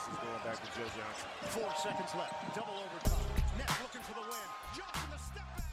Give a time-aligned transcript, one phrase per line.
[0.00, 1.28] this is going back to Joe Johnson.
[1.42, 2.56] Four seconds left.
[2.56, 3.26] Double overtime.
[3.58, 4.48] Nets looking for the win.
[4.74, 5.64] Johnson the step back.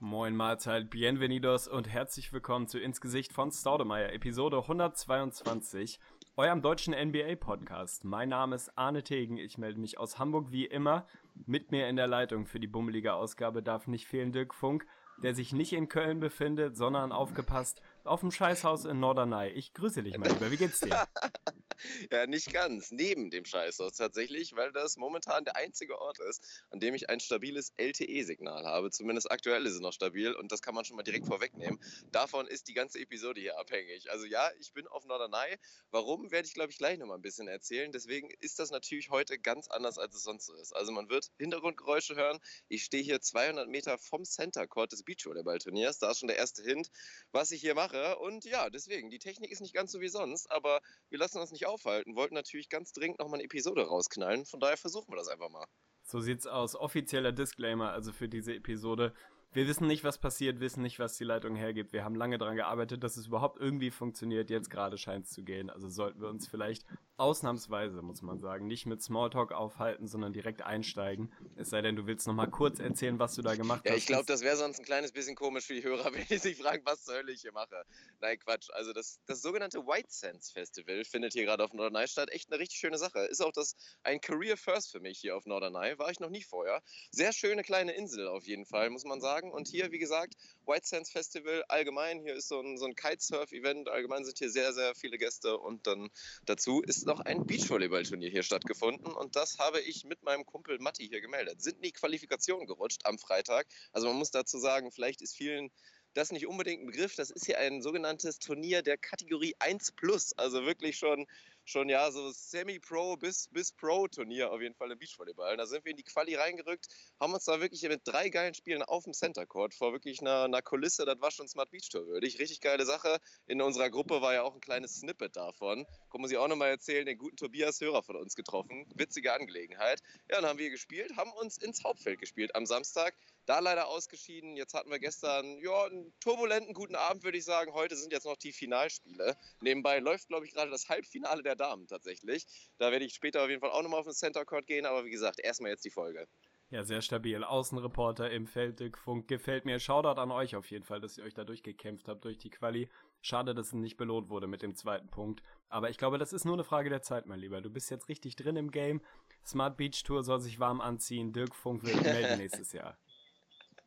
[0.00, 6.00] Moin Mahlzeit, Bienvenidos und herzlich willkommen zu Ins Gesicht von Staudemeyer, Episode 122,
[6.36, 8.04] eurem deutschen NBA-Podcast.
[8.04, 11.06] Mein Name ist Arne Tegen, ich melde mich aus Hamburg wie immer.
[11.46, 14.84] Mit mir in der Leitung für die bummelige Ausgabe darf nicht fehlen Dirk Funk,
[15.22, 19.50] der sich nicht in Köln befindet, sondern aufgepasst auf dem Scheißhaus in Norderney.
[19.50, 21.06] Ich grüße dich, mein Lieber, wie geht's dir?
[22.10, 22.90] Ja, nicht ganz.
[22.90, 27.20] Neben dem Scheißhaus tatsächlich, weil das momentan der einzige Ort ist, an dem ich ein
[27.20, 28.90] stabiles LTE-Signal habe.
[28.90, 31.80] Zumindest aktuell ist es noch stabil und das kann man schon mal direkt vorwegnehmen.
[32.10, 34.10] Davon ist die ganze Episode hier abhängig.
[34.10, 35.56] Also ja, ich bin auf Norderney.
[35.90, 37.92] Warum, werde ich glaube ich gleich noch mal ein bisschen erzählen.
[37.92, 40.74] Deswegen ist das natürlich heute ganz anders, als es sonst so ist.
[40.74, 42.38] Also man wird Hintergrundgeräusche hören.
[42.68, 45.98] Ich stehe hier 200 Meter vom Center Court des Beachvolleyball-Turniers.
[45.98, 46.90] Da ist schon der erste Hint,
[47.32, 48.18] was ich hier mache.
[48.18, 50.80] Und ja, deswegen, die Technik ist nicht ganz so wie sonst, aber
[51.10, 54.44] wir lassen uns nicht aufhalten, wollten natürlich ganz dringend noch mal eine Episode rausknallen.
[54.46, 55.66] Von daher versuchen wir das einfach mal.
[56.04, 56.76] So sieht's aus.
[56.76, 59.14] Offizieller Disclaimer also für diese Episode.
[59.54, 61.92] Wir wissen nicht, was passiert, wissen nicht, was die Leitung hergibt.
[61.92, 64.48] Wir haben lange daran gearbeitet, dass es überhaupt irgendwie funktioniert.
[64.48, 65.68] Jetzt gerade scheint es zu gehen.
[65.68, 66.86] Also sollten wir uns vielleicht
[67.18, 71.30] ausnahmsweise, muss man sagen, nicht mit Smalltalk aufhalten, sondern direkt einsteigen.
[71.56, 73.98] Es sei denn, du willst noch mal kurz erzählen, was du da gemacht Ja, hast.
[73.98, 76.56] ich glaube, das wäre sonst ein kleines bisschen komisch für die Hörer, wenn die sich
[76.56, 77.84] fragen, was zur Hölle ich hier mache.
[78.20, 78.70] Nein, Quatsch.
[78.72, 82.30] Also das, das sogenannte White Sands Festival findet hier gerade auf Norderney statt.
[82.32, 83.18] Echt eine richtig schöne Sache.
[83.20, 85.98] Ist auch das ein Career First für mich hier auf Norderney.
[85.98, 86.82] War ich noch nie vorher.
[87.10, 89.41] Sehr schöne kleine Insel auf jeden Fall, muss man sagen.
[89.50, 90.34] Und hier, wie gesagt,
[90.66, 92.20] White Sands Festival allgemein.
[92.20, 93.88] Hier ist so ein, so ein Kitesurf-Event.
[93.88, 95.58] Allgemein sind hier sehr, sehr viele Gäste.
[95.58, 96.10] Und dann
[96.46, 99.12] dazu ist noch ein Beachvolleyball-Turnier hier stattgefunden.
[99.12, 101.62] Und das habe ich mit meinem Kumpel Matti hier gemeldet.
[101.62, 103.66] Sind in die Qualifikation gerutscht am Freitag.
[103.92, 105.70] Also man muss dazu sagen, vielleicht ist vielen
[106.14, 107.14] das nicht unbedingt ein Begriff.
[107.14, 110.32] Das ist hier ein sogenanntes Turnier der Kategorie 1 Plus.
[110.34, 111.26] Also wirklich schon,
[111.64, 115.56] schon ja, so Semi-Pro bis, bis Pro-Turnier auf jeden Fall im Beachvolleyball.
[115.56, 116.88] Da sind wir in die Quali reingerückt,
[117.20, 120.44] haben uns da wirklich mit drei geilen Spielen auf dem Center Court vor wirklich einer,
[120.44, 122.38] einer Kulisse, das war schon Smart Beach Tour würdig.
[122.38, 123.18] Richtig geile Sache.
[123.46, 125.86] In unserer Gruppe war ja auch ein kleines Snippet davon.
[126.10, 128.86] Kann sich auch nochmal erzählen, den guten Tobias Hörer von uns getroffen.
[128.94, 130.00] Witzige Angelegenheit.
[130.28, 133.14] Ja, dann haben wir gespielt, haben uns ins Hauptfeld gespielt am Samstag.
[133.46, 134.56] Da leider ausgeschieden.
[134.56, 137.72] Jetzt hatten wir gestern ja, einen turbulenten guten Abend, würde ich sagen.
[137.72, 139.36] Heute sind jetzt noch die Finalspiele.
[139.60, 142.46] Nebenbei läuft, glaube ich, gerade das Halbfinale der Damen tatsächlich.
[142.78, 144.86] Da werde ich später auf jeden Fall auch nochmal auf den Center Court gehen.
[144.86, 146.28] Aber wie gesagt, erstmal jetzt die Folge.
[146.72, 147.44] Ja, sehr stabil.
[147.44, 149.78] Außenreporter im Feld, Dirk Funk, gefällt mir.
[149.78, 152.88] Shoutout an euch auf jeden Fall, dass ihr euch da durchgekämpft habt durch die Quali.
[153.20, 155.42] Schade, dass es nicht belohnt wurde mit dem zweiten Punkt.
[155.68, 157.60] Aber ich glaube, das ist nur eine Frage der Zeit, mein Lieber.
[157.60, 159.02] Du bist jetzt richtig drin im Game.
[159.44, 161.34] Smart Beach Tour soll sich warm anziehen.
[161.34, 162.96] Dirk Funk wird melden nächstes Jahr.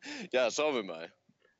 [0.32, 1.12] Ja, schauen wir mal.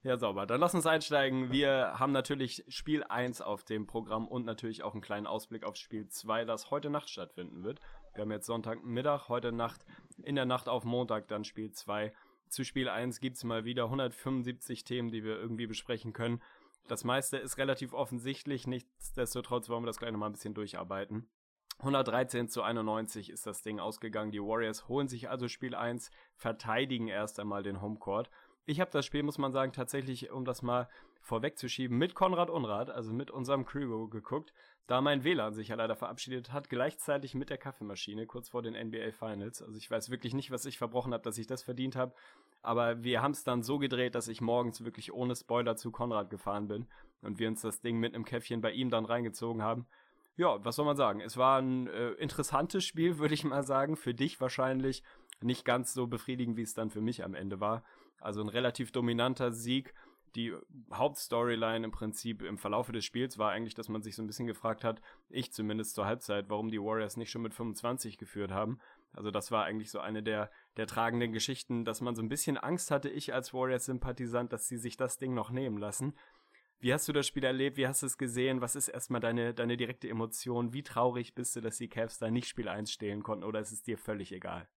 [0.03, 0.47] Ja, sauber.
[0.47, 1.51] Dann lass uns einsteigen.
[1.51, 5.75] Wir haben natürlich Spiel 1 auf dem Programm und natürlich auch einen kleinen Ausblick auf
[5.75, 7.81] Spiel 2, das heute Nacht stattfinden wird.
[8.15, 9.85] Wir haben jetzt Sonntagmittag, heute Nacht,
[10.23, 12.15] in der Nacht auf Montag dann Spiel 2.
[12.49, 16.41] Zu Spiel 1 gibt's mal wieder 175 Themen, die wir irgendwie besprechen können.
[16.87, 21.29] Das meiste ist relativ offensichtlich, nichtsdestotrotz wollen wir das gleich nochmal ein bisschen durcharbeiten.
[21.79, 24.31] 113 zu 91 ist das Ding ausgegangen.
[24.31, 28.31] Die Warriors holen sich also Spiel 1, verteidigen erst einmal den Homecourt.
[28.65, 30.89] Ich habe das Spiel, muss man sagen, tatsächlich, um das mal
[31.21, 34.53] vorwegzuschieben, mit Konrad Unrat, also mit unserem Crew geguckt,
[34.87, 38.75] da mein WLAN sich ja leider verabschiedet hat, gleichzeitig mit der Kaffeemaschine, kurz vor den
[38.75, 39.61] NBA Finals.
[39.61, 42.15] Also ich weiß wirklich nicht, was ich verbrochen habe, dass ich das verdient habe.
[42.63, 46.31] Aber wir haben es dann so gedreht, dass ich morgens wirklich ohne Spoiler zu Konrad
[46.31, 46.87] gefahren bin
[47.23, 49.87] und wir uns das Ding mit einem Käffchen bei ihm dann reingezogen haben.
[50.37, 51.21] Ja, was soll man sagen?
[51.21, 53.97] Es war ein äh, interessantes Spiel, würde ich mal sagen.
[53.97, 55.03] Für dich wahrscheinlich
[55.41, 57.83] nicht ganz so befriedigend, wie es dann für mich am Ende war.
[58.21, 59.95] Also ein relativ dominanter Sieg.
[60.35, 60.55] Die
[60.93, 64.47] Hauptstoryline im Prinzip im Verlaufe des Spiels war eigentlich, dass man sich so ein bisschen
[64.47, 68.79] gefragt hat, ich zumindest zur Halbzeit, warum die Warriors nicht schon mit 25 geführt haben.
[69.15, 72.59] Also das war eigentlich so eine der, der tragenden Geschichten, dass man so ein bisschen
[72.59, 76.13] Angst hatte, ich als Warriors-Sympathisant, dass sie sich das Ding noch nehmen lassen.
[76.79, 77.77] Wie hast du das Spiel erlebt?
[77.79, 78.61] Wie hast du es gesehen?
[78.61, 80.73] Was ist erstmal deine, deine direkte Emotion?
[80.73, 83.73] Wie traurig bist du, dass die Cavs da nicht Spiel 1 stehlen konnten oder ist
[83.73, 84.69] es dir völlig egal?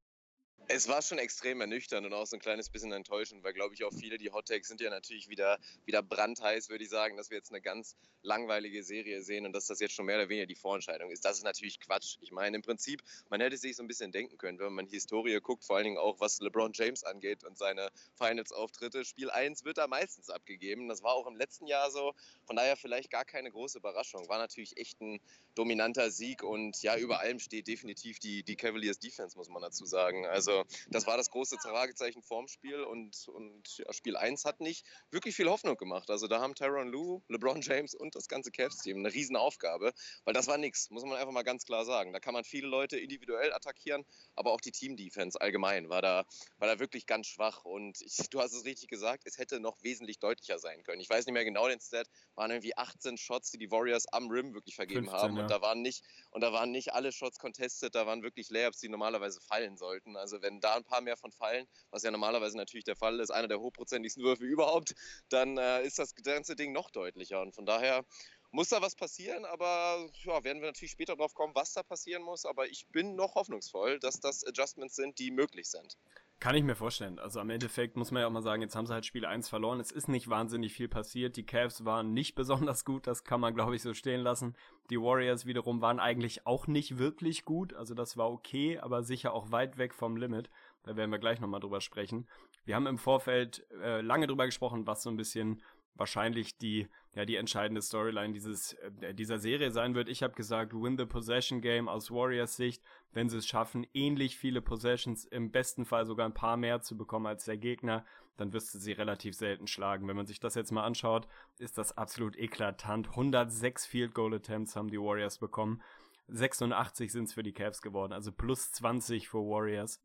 [0.71, 3.83] Es war schon extrem ernüchternd und auch so ein kleines bisschen enttäuschend, weil, glaube ich,
[3.83, 7.31] auch viele, die Hot Takes sind ja natürlich wieder, wieder brandheiß, würde ich sagen, dass
[7.31, 10.45] wir jetzt eine ganz langweilige Serie sehen und dass das jetzt schon mehr oder weniger
[10.45, 11.25] die Vorentscheidung ist.
[11.25, 12.17] Das ist natürlich Quatsch.
[12.21, 15.39] Ich meine, im Prinzip, man hätte sich so ein bisschen denken können, wenn man Historie
[15.41, 19.03] guckt, vor allen Dingen auch was LeBron James angeht und seine Finals-Auftritte.
[19.05, 20.87] Spiel 1 wird da meistens abgegeben.
[20.87, 22.13] Das war auch im letzten Jahr so.
[22.45, 24.29] Von daher vielleicht gar keine große Überraschung.
[24.29, 25.19] War natürlich echt ein
[25.55, 29.85] dominanter Sieg und ja, über allem steht definitiv die, die Cavaliers Defense, muss man dazu
[29.85, 30.27] sagen.
[30.27, 34.59] Also Also das war das große Fragezeichen vorm Spiel und, und ja, Spiel 1 hat
[34.59, 36.09] nicht wirklich viel Hoffnung gemacht.
[36.09, 39.93] Also da haben Tyron Lue, LeBron James und das ganze Cavs-Team eine Riesenaufgabe,
[40.25, 42.13] weil das war nichts, muss man einfach mal ganz klar sagen.
[42.13, 46.25] Da kann man viele Leute individuell attackieren, aber auch die Team-Defense allgemein war da,
[46.57, 49.81] war da wirklich ganz schwach und ich, du hast es richtig gesagt, es hätte noch
[49.83, 51.01] wesentlich deutlicher sein können.
[51.01, 54.29] Ich weiß nicht mehr genau den Stat, waren irgendwie 18 Shots, die die Warriors am
[54.29, 55.43] Rim wirklich vergeben 15, haben ja.
[55.43, 58.79] und da waren nicht und da waren nicht alle Shots contested, da waren wirklich Layups,
[58.79, 60.15] die normalerweise fallen sollten.
[60.15, 63.29] Also wenn da ein paar mehr von fallen, was ja normalerweise natürlich der Fall ist,
[63.29, 64.95] einer der hochprozentigsten Würfe überhaupt,
[65.29, 68.03] dann äh, ist das ganze Ding noch deutlicher und von daher
[68.51, 72.23] muss da was passieren, aber ja, werden wir natürlich später drauf kommen, was da passieren
[72.23, 72.45] muss.
[72.45, 75.97] Aber ich bin noch hoffnungsvoll, dass das Adjustments sind, die möglich sind.
[76.39, 77.19] Kann ich mir vorstellen.
[77.19, 79.49] Also am Endeffekt muss man ja auch mal sagen, jetzt haben sie halt Spiel 1
[79.49, 79.81] verloren.
[79.81, 81.35] Es ist nicht wahnsinnig viel passiert.
[81.35, 84.55] Die Cavs waren nicht besonders gut, das kann man glaube ich so stehen lassen.
[84.89, 87.73] Die Warriors wiederum waren eigentlich auch nicht wirklich gut.
[87.73, 90.49] Also das war okay, aber sicher auch weit weg vom Limit.
[90.83, 92.25] Da werden wir gleich nochmal drüber sprechen.
[92.63, 95.61] Wir haben im Vorfeld äh, lange drüber gesprochen, was so ein bisschen
[95.99, 100.09] wahrscheinlich die ja die entscheidende Storyline dieses äh, dieser Serie sein wird.
[100.09, 104.37] Ich habe gesagt, win the possession game aus Warriors Sicht, wenn sie es schaffen, ähnlich
[104.37, 108.05] viele Possessions im besten Fall sogar ein paar mehr zu bekommen als der Gegner,
[108.37, 110.07] dann wirst du sie relativ selten schlagen.
[110.07, 113.09] Wenn man sich das jetzt mal anschaut, ist das absolut eklatant.
[113.09, 115.81] 106 Field Goal Attempts haben die Warriors bekommen.
[116.27, 119.99] 86 sind es für die Cavs geworden, also plus 20 für Warriors.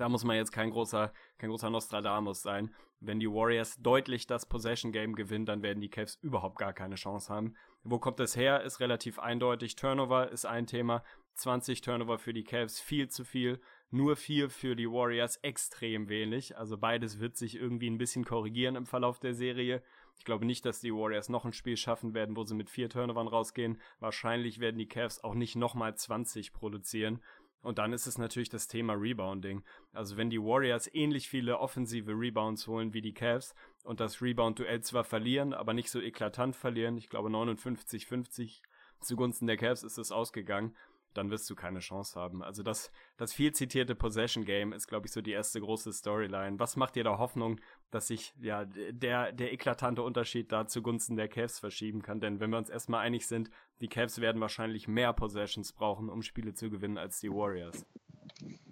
[0.00, 2.74] Da muss man jetzt kein großer, kein großer Nostradamus sein.
[3.00, 6.94] Wenn die Warriors deutlich das Possession Game gewinnen, dann werden die Cavs überhaupt gar keine
[6.94, 7.54] Chance haben.
[7.84, 8.62] Wo kommt es her?
[8.62, 9.76] Ist relativ eindeutig.
[9.76, 11.04] Turnover ist ein Thema.
[11.34, 13.60] 20 Turnover für die Cavs, viel zu viel.
[13.90, 16.56] Nur vier für die Warriors, extrem wenig.
[16.56, 19.82] Also beides wird sich irgendwie ein bisschen korrigieren im Verlauf der Serie.
[20.16, 22.88] Ich glaube nicht, dass die Warriors noch ein Spiel schaffen werden, wo sie mit vier
[22.88, 23.78] Turnovern rausgehen.
[23.98, 27.22] Wahrscheinlich werden die Cavs auch nicht nochmal 20 produzieren.
[27.62, 29.62] Und dann ist es natürlich das Thema Rebounding.
[29.92, 33.54] Also wenn die Warriors ähnlich viele offensive Rebounds holen wie die Cavs
[33.84, 38.62] und das Rebound-Duell zwar verlieren, aber nicht so eklatant verlieren, ich glaube 59-50
[39.00, 40.74] zugunsten der Cavs ist es ausgegangen,
[41.14, 42.42] dann wirst du keine Chance haben.
[42.42, 46.58] Also das, das viel zitierte Possession Game ist, glaube ich, so die erste große Storyline.
[46.58, 47.60] Was macht dir da Hoffnung,
[47.90, 52.20] dass sich ja der, der eklatante Unterschied da zugunsten der Cavs verschieben kann?
[52.20, 56.22] Denn wenn wir uns erstmal einig sind, die Cavs werden wahrscheinlich mehr Possessions brauchen, um
[56.22, 57.84] Spiele zu gewinnen, als die Warriors.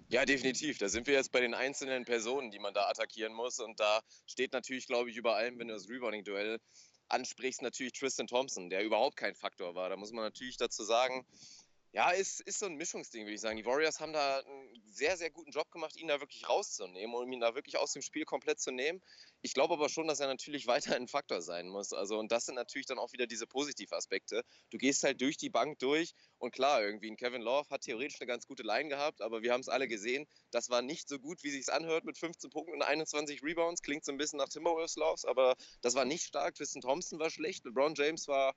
[0.09, 0.79] Ja, definitiv.
[0.79, 3.59] Da sind wir jetzt bei den einzelnen Personen, die man da attackieren muss.
[3.59, 6.59] Und da steht natürlich, glaube ich, über allem, wenn du das Rebounding-Duell
[7.09, 9.89] ansprichst, natürlich Tristan Thompson, der überhaupt kein Faktor war.
[9.89, 11.25] Da muss man natürlich dazu sagen,
[11.91, 13.57] ja, ist, ist so ein Mischungsding, würde ich sagen.
[13.57, 17.31] Die Warriors haben da einen sehr, sehr guten Job gemacht, ihn da wirklich rauszunehmen und
[17.31, 19.01] ihn da wirklich aus dem Spiel komplett zu nehmen.
[19.41, 21.91] Ich glaube aber schon, dass er natürlich weiter ein Faktor sein muss.
[21.91, 24.43] Also, und das sind natürlich dann auch wieder diese Positivaspekte.
[24.69, 28.21] Du gehst halt durch die Bank durch und klar, irgendwie ein Kevin Love hat theoretisch
[28.21, 30.27] eine ganz gute Line gehabt, aber wir haben es alle gesehen.
[30.51, 33.81] Das war nicht so gut, wie sich anhört mit 15 Punkten und 21 Rebounds.
[33.81, 36.53] Klingt so ein bisschen nach Timberwolves Loves, aber das war nicht stark.
[36.53, 38.53] Tristan Thompson war schlecht, LeBron James war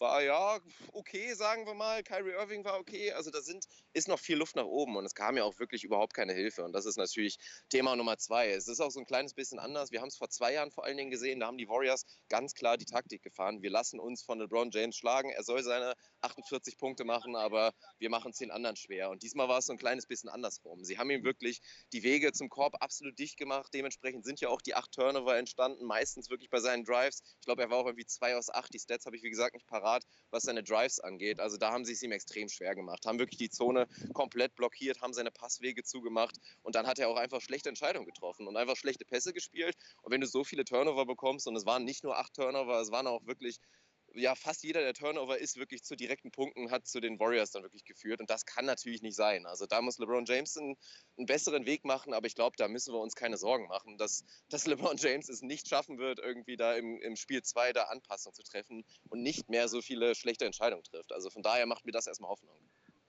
[0.00, 0.58] war ja
[0.92, 2.02] okay, sagen wir mal.
[2.02, 3.12] Kyrie Irving war okay.
[3.12, 5.84] Also da sind, ist noch viel Luft nach oben und es kam ja auch wirklich
[5.84, 6.64] überhaupt keine Hilfe.
[6.64, 8.50] Und das ist natürlich Thema Nummer zwei.
[8.50, 9.90] Es ist auch so ein kleines bisschen anders.
[9.90, 11.40] Wir haben es vor zwei Jahren vor allen Dingen gesehen.
[11.40, 13.62] Da haben die Warriors ganz klar die Taktik gefahren.
[13.62, 15.30] Wir lassen uns von LeBron James schlagen.
[15.30, 19.10] Er soll seine 48 Punkte machen, aber wir machen es den anderen schwer.
[19.10, 20.84] Und diesmal war es so ein kleines bisschen andersrum.
[20.84, 21.60] Sie haben ihm wirklich
[21.92, 23.72] die Wege zum Korb absolut dicht gemacht.
[23.74, 27.22] Dementsprechend sind ja auch die acht Turnover entstanden, meistens wirklich bei seinen Drives.
[27.40, 28.72] Ich glaube, er war auch irgendwie zwei aus acht.
[28.74, 29.87] Die Stats habe ich, wie gesagt, nicht parat,
[30.30, 31.40] was seine Drives angeht.
[31.40, 35.00] Also da haben sie es ihm extrem schwer gemacht, haben wirklich die Zone komplett blockiert,
[35.00, 38.76] haben seine Passwege zugemacht und dann hat er auch einfach schlechte Entscheidungen getroffen und einfach
[38.76, 39.76] schlechte Pässe gespielt.
[40.02, 42.90] Und wenn du so viele Turnover bekommst, und es waren nicht nur acht Turnover, es
[42.90, 43.58] waren auch wirklich
[44.14, 47.62] ja, fast jeder der Turnover ist wirklich zu direkten Punkten, hat zu den Warriors dann
[47.62, 48.20] wirklich geführt.
[48.20, 49.46] Und das kann natürlich nicht sein.
[49.46, 50.76] Also da muss LeBron James einen,
[51.16, 54.66] besseren Weg machen, aber ich glaube, da müssen wir uns keine Sorgen machen, dass, dass
[54.66, 58.42] LeBron James es nicht schaffen wird, irgendwie da im, im Spiel 2 da Anpassung zu
[58.42, 61.12] treffen und nicht mehr so viele schlechte Entscheidungen trifft.
[61.12, 62.56] Also von daher macht mir das erstmal Hoffnung.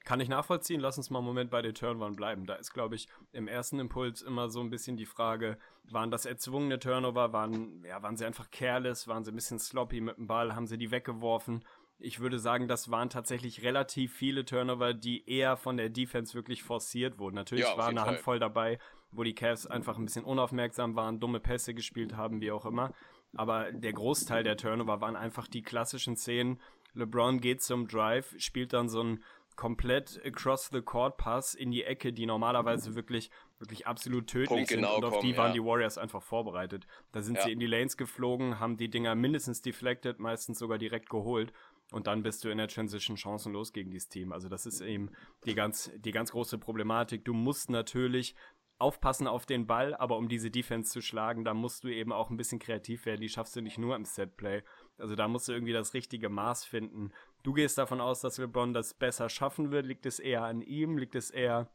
[0.10, 0.80] Kann ich nachvollziehen.
[0.80, 2.48] Lass uns mal einen Moment bei den Turnovern bleiben.
[2.48, 6.26] Da ist, glaube ich, im ersten Impuls immer so ein bisschen die Frage, waren das
[6.26, 7.32] erzwungene Turnover?
[7.32, 9.08] Waren, ja, waren sie einfach careless?
[9.08, 10.56] Waren sie ein bisschen sloppy mit dem Ball?
[10.56, 11.64] Haben sie die weggeworfen?
[12.00, 16.64] Ich würde sagen, das waren tatsächlich relativ viele Turnover, die eher von der Defense wirklich
[16.64, 17.36] forciert wurden.
[17.36, 18.10] Natürlich ja, war eine Fall.
[18.10, 18.80] Handvoll dabei,
[19.12, 22.94] wo die Cavs einfach ein bisschen unaufmerksam waren, dumme Pässe gespielt haben, wie auch immer.
[23.36, 26.60] Aber der Großteil der Turnover waren einfach die klassischen Szenen.
[26.96, 29.24] LeBron geht zum Drive, spielt dann so ein
[29.60, 34.86] komplett across the court Pass in die Ecke, die normalerweise wirklich wirklich absolut tödlich sind
[34.86, 35.54] und auf kommen, die waren ja.
[35.56, 36.88] die Warriors einfach vorbereitet.
[37.12, 37.42] Da sind ja.
[37.42, 41.52] sie in die Lanes geflogen, haben die Dinger mindestens deflected, meistens sogar direkt geholt
[41.92, 44.32] und dann bist du in der Transition chancenlos gegen dieses Team.
[44.32, 45.12] Also das ist eben
[45.44, 47.26] die ganz die ganz große Problematik.
[47.26, 48.36] Du musst natürlich
[48.78, 52.30] aufpassen auf den Ball, aber um diese Defense zu schlagen, da musst du eben auch
[52.30, 53.20] ein bisschen kreativ werden.
[53.20, 54.64] Die schaffst du nicht nur im Setplay.
[54.98, 57.12] Also da musst du irgendwie das richtige Maß finden.
[57.44, 59.86] Du gehst davon aus, dass LeBron das besser schaffen wird.
[59.86, 60.98] Liegt es eher an ihm?
[60.98, 61.70] Liegt es eher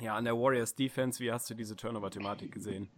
[0.00, 1.18] ja, an der Warriors Defense?
[1.20, 2.90] Wie hast du diese Turnover-Thematik gesehen?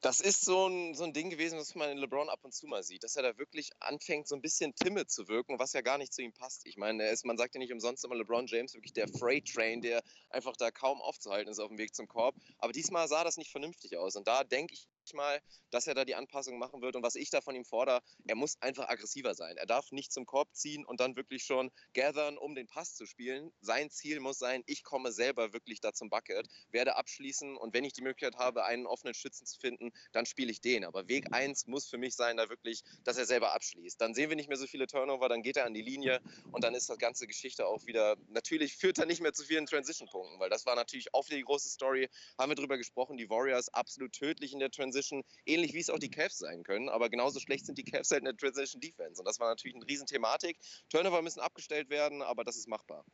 [0.00, 2.66] Das ist so ein, so ein Ding gewesen, was man in LeBron ab und zu
[2.66, 5.80] mal sieht, dass er da wirklich anfängt, so ein bisschen timid zu wirken, was ja
[5.80, 6.66] gar nicht zu ihm passt.
[6.66, 9.46] Ich meine, er ist, man sagt ja nicht umsonst immer LeBron James, wirklich der Freight
[9.46, 12.34] Train, der einfach da kaum aufzuhalten ist auf dem Weg zum Korb.
[12.58, 14.16] Aber diesmal sah das nicht vernünftig aus.
[14.16, 16.96] Und da denke ich mal, dass er da die Anpassung machen wird.
[16.96, 19.56] Und was ich da von ihm fordere, er muss einfach aggressiver sein.
[19.56, 23.06] Er darf nicht zum Korb ziehen und dann wirklich schon gathern, um den Pass zu
[23.06, 23.52] spielen.
[23.60, 27.84] Sein Ziel muss sein, ich komme selber wirklich da zum Bucket, werde abschließen und wenn
[27.84, 30.84] ich die Möglichkeit habe, einen offenen Schützen zu finden, dann spiele ich den.
[30.84, 34.00] Aber Weg 1 muss für mich sein, da wirklich, dass er selber abschließt.
[34.00, 36.20] Dann sehen wir nicht mehr so viele Turnover, dann geht er an die Linie
[36.52, 39.66] und dann ist das ganze Geschichte auch wieder, natürlich führt er nicht mehr zu vielen
[39.66, 42.08] Transition-Punkten, weil das war natürlich auch die große Story,
[42.38, 44.95] haben wir drüber gesprochen, die Warriors absolut tödlich in der Transition,
[45.44, 48.20] ähnlich wie es auch die Cavs sein können, aber genauso schlecht sind die Cavs halt
[48.20, 50.58] in der Transition Defense und das war natürlich eine Riesenthematik.
[50.90, 53.04] Turnover müssen abgestellt werden, aber das ist machbar.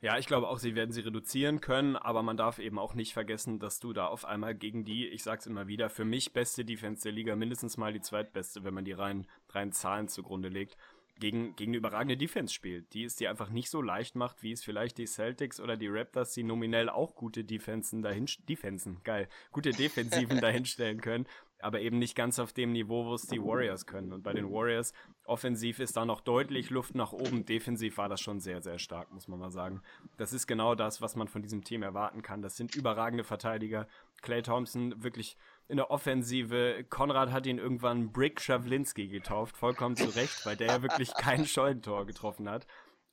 [0.00, 3.12] Ja, ich glaube auch, sie werden sie reduzieren können, aber man darf eben auch nicht
[3.12, 6.64] vergessen, dass du da auf einmal gegen die, ich sag's immer wieder, für mich beste
[6.64, 10.76] Defense der Liga, mindestens mal die zweitbeste, wenn man die rein, rein Zahlen zugrunde legt,
[11.18, 14.52] gegen, gegen eine überragende Defense spielt, die es dir einfach nicht so leicht macht, wie
[14.52, 19.28] es vielleicht die Celtics oder die Raptors, die nominell auch gute Defensen dahin, Defensen, geil,
[19.52, 21.26] gute Defensiven dahinstellen können,
[21.60, 24.12] aber eben nicht ganz auf dem Niveau, wo es die Warriors können.
[24.12, 24.92] Und bei den Warriors
[25.24, 27.44] offensiv ist da noch deutlich Luft nach oben.
[27.44, 29.82] Defensiv war das schon sehr, sehr stark, muss man mal sagen.
[30.16, 32.42] Das ist genau das, was man von diesem Team erwarten kann.
[32.42, 33.88] Das sind überragende Verteidiger.
[34.22, 35.36] Clay Thompson wirklich
[35.68, 36.84] in der Offensive.
[36.88, 41.46] Konrad hat ihn irgendwann Brick Schawlinski getauft, vollkommen zu Recht, weil der ja wirklich kein
[41.46, 42.66] Scheunentor getroffen hat.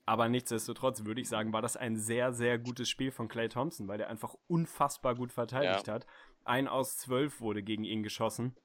[0.06, 3.88] Aber nichtsdestotrotz würde ich sagen, war das ein sehr, sehr gutes Spiel von Clay Thompson,
[3.88, 5.94] weil der einfach unfassbar gut verteidigt ja.
[5.94, 6.06] hat.
[6.44, 8.56] Ein aus zwölf wurde gegen ihn geschossen.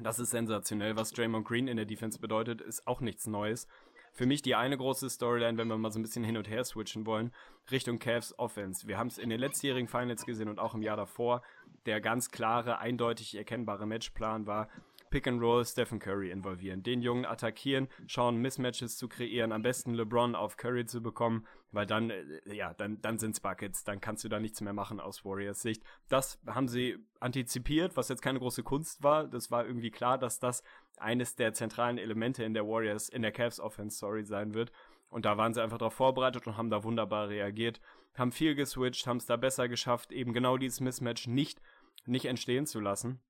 [0.00, 0.96] Das ist sensationell.
[0.96, 3.66] Was Draymond Green in der Defense bedeutet, ist auch nichts Neues.
[4.12, 6.64] Für mich die eine große Storyline, wenn wir mal so ein bisschen hin und her
[6.64, 7.32] switchen wollen,
[7.72, 8.86] Richtung Cavs Offense.
[8.86, 11.42] Wir haben es in den letztjährigen Finals gesehen und auch im Jahr davor.
[11.86, 14.68] Der ganz klare, eindeutig erkennbare Matchplan war,
[15.14, 19.94] Pick and Roll Stephen Curry involvieren, den Jungen attackieren, schauen Mismatches zu kreieren, am besten
[19.94, 24.24] LeBron auf Curry zu bekommen, weil dann äh, ja, dann dann sind's Buckets, dann kannst
[24.24, 25.84] du da nichts mehr machen aus Warriors Sicht.
[26.08, 30.40] Das haben sie antizipiert, was jetzt keine große Kunst war, das war irgendwie klar, dass
[30.40, 30.64] das
[30.96, 34.72] eines der zentralen Elemente in der Warriors in der Cavs Offense Story sein wird.
[35.10, 37.80] Und da waren sie einfach darauf vorbereitet und haben da wunderbar reagiert,
[38.16, 41.60] haben viel geswitcht, haben es da besser geschafft, eben genau dieses Mismatch nicht
[42.06, 43.20] nicht entstehen zu lassen.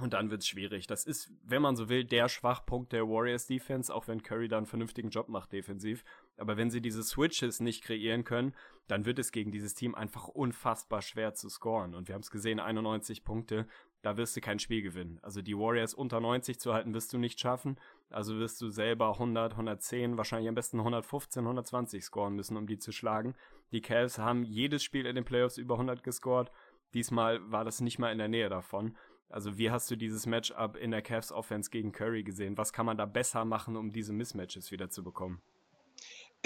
[0.00, 0.88] Und dann wird's schwierig.
[0.88, 4.56] Das ist, wenn man so will, der Schwachpunkt der Warriors Defense, auch wenn Curry da
[4.56, 6.04] einen vernünftigen Job macht defensiv.
[6.36, 8.56] Aber wenn sie diese Switches nicht kreieren können,
[8.88, 11.94] dann wird es gegen dieses Team einfach unfassbar schwer zu scoren.
[11.94, 13.68] Und wir haben es gesehen, 91 Punkte,
[14.02, 15.20] da wirst du kein Spiel gewinnen.
[15.22, 17.78] Also die Warriors unter 90 zu halten, wirst du nicht schaffen.
[18.10, 22.78] Also wirst du selber 100, 110, wahrscheinlich am besten 115, 120 scoren müssen, um die
[22.78, 23.36] zu schlagen.
[23.70, 26.50] Die Cavs haben jedes Spiel in den Playoffs über 100 gescored.
[26.92, 28.96] Diesmal war das nicht mal in der Nähe davon.
[29.28, 32.56] Also wie hast du dieses Matchup in der Cavs Offense gegen Curry gesehen?
[32.56, 35.42] Was kann man da besser machen, um diese Mismatches wieder zu bekommen?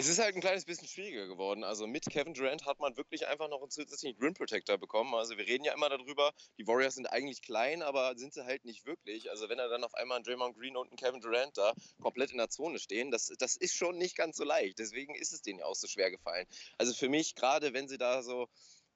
[0.00, 1.64] Es ist halt ein kleines bisschen schwieriger geworden.
[1.64, 5.12] Also mit Kevin Durant hat man wirklich einfach noch einen zusätzlichen Rim Protector bekommen.
[5.12, 8.64] Also wir reden ja immer darüber, die Warriors sind eigentlich klein, aber sind sie halt
[8.64, 9.28] nicht wirklich.
[9.28, 12.30] Also wenn er dann auf einmal ein Draymond Green und ein Kevin Durant da komplett
[12.30, 14.78] in der Zone stehen, das, das ist schon nicht ganz so leicht.
[14.78, 16.47] Deswegen ist es denen ja auch so schwer gefallen.
[16.78, 18.49] Also für mich, gerade wenn sie da so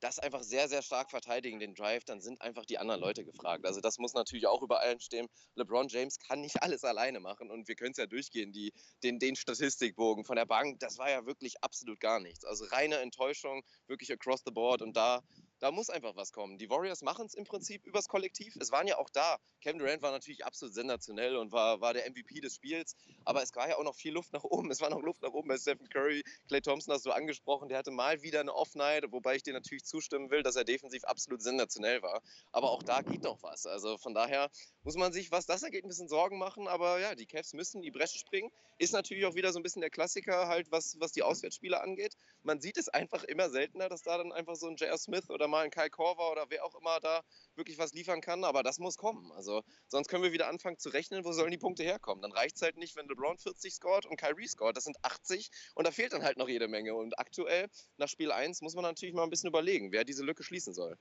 [0.02, 3.64] das einfach sehr, sehr stark verteidigen, den Drive, dann sind einfach die anderen Leute gefragt.
[3.64, 5.28] Also das muss natürlich auch über allen stehen.
[5.54, 8.73] LeBron James kann nicht alles alleine machen und wir können es ja durchgehen, die,
[9.04, 12.44] den, den Statistikbogen von der Bank, das war ja wirklich absolut gar nichts.
[12.44, 15.23] Also reine Enttäuschung, wirklich across the board und da
[15.62, 16.59] da muss einfach was kommen.
[16.59, 18.57] Die Warriors machen es im Prinzip übers Kollektiv.
[18.57, 19.38] Es waren ja auch da.
[19.61, 22.97] Kevin Durant war natürlich absolut sensationell und war, war der MVP des Spiels.
[23.25, 24.73] Aber es war ja auch noch viel Luft nach oben.
[24.73, 26.25] Es war noch Luft nach oben bei Stephen Curry.
[26.49, 27.69] Clay Thompson hast du angesprochen.
[27.69, 31.04] Der hatte mal wieder eine Off-Night, wobei ich dir natürlich zustimmen will, dass er defensiv
[31.04, 32.23] absolut sensationell war.
[32.50, 33.64] Aber auch da geht noch was.
[33.64, 34.50] Also von daher
[34.83, 36.66] muss man sich, was das angeht, ein bisschen Sorgen machen.
[36.66, 38.50] Aber ja, die Cavs müssen die Bresche springen.
[38.78, 42.16] Ist natürlich auch wieder so ein bisschen der Klassiker, halt, was, was die Auswärtsspiele angeht.
[42.42, 44.99] Man sieht es einfach immer seltener, dass da dann einfach so ein J.R.
[44.99, 47.23] Smith oder mal ein Kai Korver oder wer auch immer da
[47.54, 48.42] wirklich was liefern kann.
[48.42, 49.30] Aber das muss kommen.
[49.32, 52.23] Also sonst können wir wieder anfangen zu rechnen, wo sollen die Punkte herkommen.
[52.23, 54.76] Dann reicht es halt nicht, wenn LeBron 40 scored und Kyrie scored.
[54.76, 56.94] Das sind 80 und da fehlt dann halt noch jede Menge.
[56.94, 57.68] Und aktuell,
[57.99, 60.99] nach Spiel 1, muss man natürlich mal ein bisschen überlegen, wer diese Lücke schließen soll.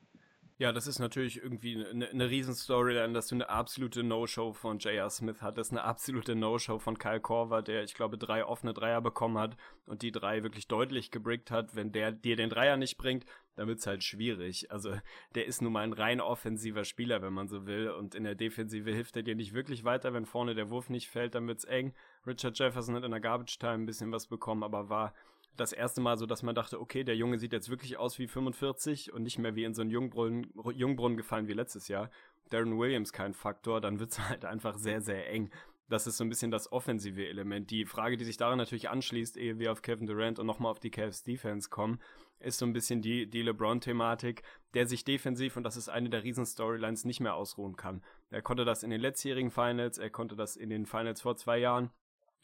[0.62, 5.10] Ja, das ist natürlich irgendwie eine, eine Riesen-Storyline, dass du eine absolute No-Show von J.R.
[5.10, 9.40] Smith hattest, eine absolute No-Show von Kyle Korver, der, ich glaube, drei offene Dreier bekommen
[9.40, 11.76] hat und die drei wirklich deutlich gebrickt hat.
[11.76, 13.26] Wenn der dir den Dreier nicht bringt,
[13.56, 14.70] dann wird's halt schwierig.
[14.70, 14.94] Also,
[15.34, 18.36] der ist nun mal ein rein offensiver Spieler, wenn man so will, und in der
[18.36, 20.14] Defensive hilft er dir nicht wirklich weiter.
[20.14, 21.96] Wenn vorne der Wurf nicht fällt, dann wird's eng.
[22.28, 25.16] Richard Jefferson hat in der Garbage Time ein bisschen was bekommen, aber war
[25.58, 28.28] das erste Mal so, dass man dachte, okay, der Junge sieht jetzt wirklich aus wie
[28.28, 32.10] 45 und nicht mehr wie in so einen Jungbrunnen, Jungbrunnen gefallen wie letztes Jahr.
[32.50, 35.52] Darren Williams kein Faktor, dann wird's halt einfach sehr, sehr eng.
[35.90, 37.70] Das ist so ein bisschen das offensive Element.
[37.70, 40.80] Die Frage, die sich daran natürlich anschließt, ehe wir auf Kevin Durant und nochmal auf
[40.80, 42.00] die Cavs Defense kommen,
[42.40, 44.44] ist so ein bisschen die, die LeBron-Thematik,
[44.74, 48.02] der sich defensiv, und das ist eine der Riesen-Storylines, nicht mehr ausruhen kann.
[48.30, 51.58] Er konnte das in den letztjährigen Finals, er konnte das in den Finals vor zwei
[51.58, 51.92] Jahren,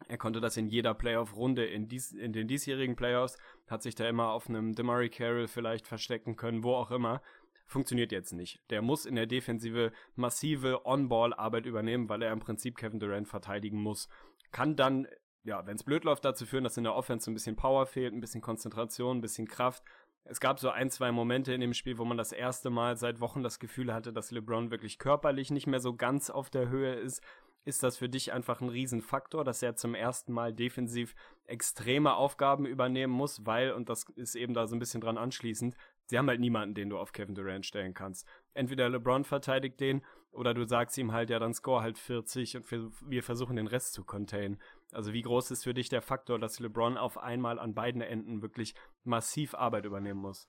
[0.07, 3.37] er konnte das in jeder Playoff-Runde in, dies, in den diesjährigen Playoffs,
[3.67, 7.21] hat sich da immer auf einem DeMurray Carroll vielleicht verstecken können, wo auch immer.
[7.65, 8.61] Funktioniert jetzt nicht.
[8.69, 13.81] Der muss in der Defensive massive On-Ball-Arbeit übernehmen, weil er im Prinzip Kevin Durant verteidigen
[13.81, 14.07] muss.
[14.51, 15.07] Kann dann,
[15.43, 18.13] ja, wenn es blöd läuft, dazu führen, dass in der Offense ein bisschen Power fehlt,
[18.13, 19.83] ein bisschen Konzentration, ein bisschen Kraft.
[20.23, 23.19] Es gab so ein, zwei Momente in dem Spiel, wo man das erste Mal seit
[23.19, 26.93] Wochen das Gefühl hatte, dass LeBron wirklich körperlich nicht mehr so ganz auf der Höhe
[26.93, 27.21] ist
[27.65, 32.65] ist das für dich einfach ein Riesenfaktor, dass er zum ersten Mal defensiv extreme Aufgaben
[32.65, 36.29] übernehmen muss, weil, und das ist eben da so ein bisschen dran anschließend, sie haben
[36.29, 38.27] halt niemanden, den du auf Kevin Durant stellen kannst.
[38.53, 42.65] Entweder LeBron verteidigt den, oder du sagst ihm halt, ja, dann score halt 40 und
[43.09, 44.61] wir versuchen den Rest zu containen.
[44.91, 48.41] Also wie groß ist für dich der Faktor, dass LeBron auf einmal an beiden Enden
[48.41, 50.47] wirklich massiv Arbeit übernehmen muss?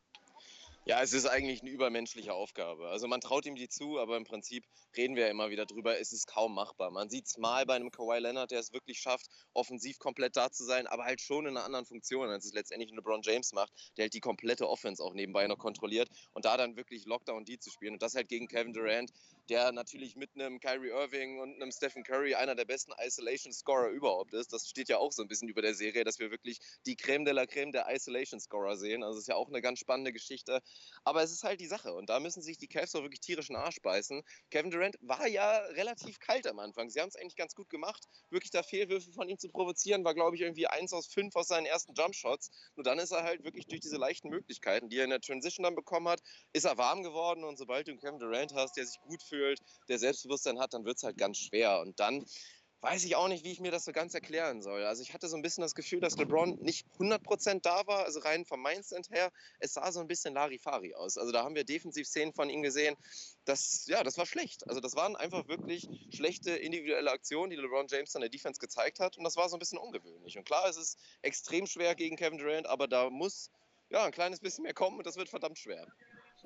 [0.88, 2.88] Ja, es ist eigentlich eine übermenschliche Aufgabe.
[2.88, 4.64] Also man traut ihm die zu, aber im Prinzip
[4.97, 6.90] reden wir ja immer wieder drüber, es ist kaum machbar.
[6.90, 10.50] Man sieht es mal bei einem Kawhi Leonard, der es wirklich schafft, offensiv komplett da
[10.50, 13.71] zu sein, aber halt schon in einer anderen Funktion, als es letztendlich LeBron James macht,
[13.99, 17.59] der halt die komplette Offense auch nebenbei noch kontrolliert und da dann wirklich Lockdown D
[17.59, 19.12] zu spielen und das halt gegen Kevin Durant,
[19.49, 24.35] der natürlich mit einem Kyrie Irving und einem Stephen Curry einer der besten Isolation-Scorer überhaupt
[24.35, 24.52] ist.
[24.52, 27.25] Das steht ja auch so ein bisschen über der Serie, dass wir wirklich die Creme
[27.25, 29.02] de la Creme der Isolation-Scorer sehen.
[29.02, 30.61] Also es ist ja auch eine ganz spannende Geschichte.
[31.05, 33.57] Aber es ist halt die Sache und da müssen sich die Cavs auch wirklich tierischen
[33.57, 34.23] Arsch beißen.
[34.50, 36.90] Kevin Durant war ja relativ kalt am Anfang.
[36.90, 38.05] Sie haben es eigentlich ganz gut gemacht.
[38.31, 41.49] Wirklich da Fehlwürfe von ihm zu provozieren, war glaube ich irgendwie eins aus fünf aus
[41.49, 42.50] seinen ersten Jumpshots.
[42.76, 45.65] Nur dann ist er halt wirklich durch diese leichten Möglichkeiten, die er in der Transition
[45.65, 46.21] dann bekommen hat,
[46.52, 49.38] ist er warm geworden und sobald du einen Kevin Durant hast, der sich gut fühlt,
[49.89, 51.81] der Selbstbewusstsein hat, dann wird es halt ganz schwer.
[51.81, 52.25] Und dann
[52.81, 54.85] weiß ich auch nicht, wie ich mir das so ganz erklären soll.
[54.85, 58.21] Also ich hatte so ein bisschen das Gefühl, dass LeBron nicht 100% da war, also
[58.21, 59.33] rein vom Mindset her.
[59.59, 61.19] Es sah so ein bisschen Larifari aus.
[61.19, 62.97] Also da haben wir Defensiv-Szenen von ihm gesehen.
[63.45, 64.69] Das, ja, das war schlecht.
[64.69, 69.01] Also das waren einfach wirklich schlechte individuelle Aktionen, die LeBron James dann der Defense gezeigt
[69.01, 69.19] hat.
[69.19, 70.39] Und das war so ein bisschen ungewöhnlich.
[70.39, 73.51] Und klar, es ist extrem schwer gegen Kevin Durant, aber da muss
[73.91, 75.87] ja ein kleines bisschen mehr kommen und das wird verdammt schwer.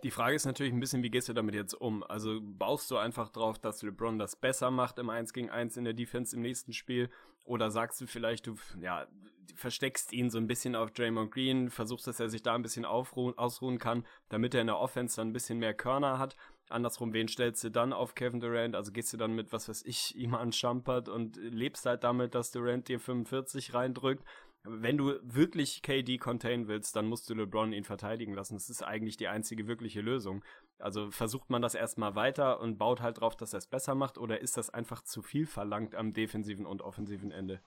[0.03, 2.03] Die Frage ist natürlich ein bisschen, wie gehst du damit jetzt um?
[2.03, 5.85] Also baust du einfach drauf, dass LeBron das besser macht im 1 gegen 1 in
[5.85, 7.09] der Defense im nächsten Spiel?
[7.45, 9.07] Oder sagst du vielleicht, du ja,
[9.55, 12.85] versteckst ihn so ein bisschen auf Draymond Green, versuchst, dass er sich da ein bisschen
[12.85, 16.37] aufruhen, ausruhen kann, damit er in der Offense dann ein bisschen mehr Körner hat?
[16.69, 18.75] Andersrum, wen stellst du dann auf Kevin Durant?
[18.75, 22.35] Also gehst du dann mit, was weiß ich, ihm an Schampert und lebst halt damit,
[22.35, 24.25] dass Durant dir 45 reindrückt?
[24.65, 28.55] Wenn du wirklich KD contain willst, dann musst du LeBron ihn verteidigen lassen.
[28.55, 30.45] Das ist eigentlich die einzige wirkliche Lösung.
[30.79, 34.19] Also versucht man das erstmal weiter und baut halt drauf, dass er es besser macht,
[34.19, 37.61] oder ist das einfach zu viel verlangt am defensiven und offensiven Ende?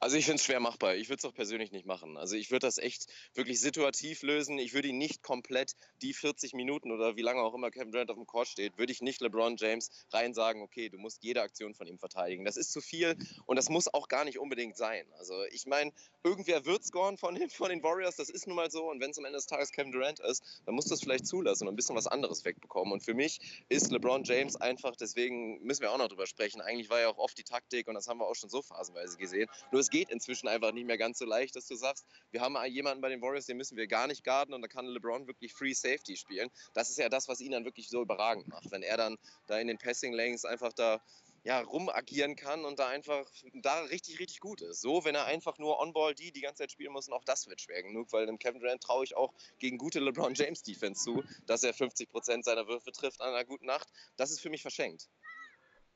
[0.00, 0.96] Also ich finde es schwer machbar.
[0.96, 2.16] Ich würde es auch persönlich nicht machen.
[2.16, 4.58] Also ich würde das echt wirklich situativ lösen.
[4.58, 8.10] Ich würde ihn nicht komplett die 40 Minuten oder wie lange auch immer Kevin Durant
[8.10, 11.42] auf dem Court steht, würde ich nicht LeBron James rein sagen, okay, du musst jede
[11.42, 12.44] Aktion von ihm verteidigen.
[12.44, 15.06] Das ist zu viel und das muss auch gar nicht unbedingt sein.
[15.18, 18.70] Also ich meine, irgendwer wird scoren von den, von den Warriors, das ist nun mal
[18.70, 18.90] so.
[18.90, 21.26] Und wenn es am Ende des Tages Kevin Durant ist, dann musst du es vielleicht
[21.26, 22.92] zulassen und ein bisschen was anderes wegbekommen.
[22.92, 26.60] Und für mich ist LeBron James einfach, deswegen müssen wir auch noch drüber sprechen.
[26.60, 29.16] Eigentlich war ja auch oft die Taktik und das haben wir auch schon so phasenweise
[29.16, 29.48] gesehen.
[29.70, 32.56] Nur es geht inzwischen einfach nicht mehr ganz so leicht, dass du sagst, wir haben
[32.66, 35.52] jemanden bei den Warriors, den müssen wir gar nicht garden und da kann LeBron wirklich
[35.52, 36.50] Free Safety spielen.
[36.74, 38.70] Das ist ja das, was ihn dann wirklich so überragend macht.
[38.70, 41.00] Wenn er dann da in den Passing Lanes einfach da
[41.42, 44.80] ja, rumagieren kann und da einfach da richtig, richtig gut ist.
[44.80, 47.46] So, wenn er einfach nur On-Ball die die ganze Zeit spielen muss, und auch das
[47.46, 51.02] wird schwer genug, weil dem Kevin Durant traue ich auch gegen gute LeBron James Defense
[51.02, 53.88] zu, dass er 50% seiner Würfe trifft an einer guten Nacht.
[54.16, 55.08] Das ist für mich verschenkt.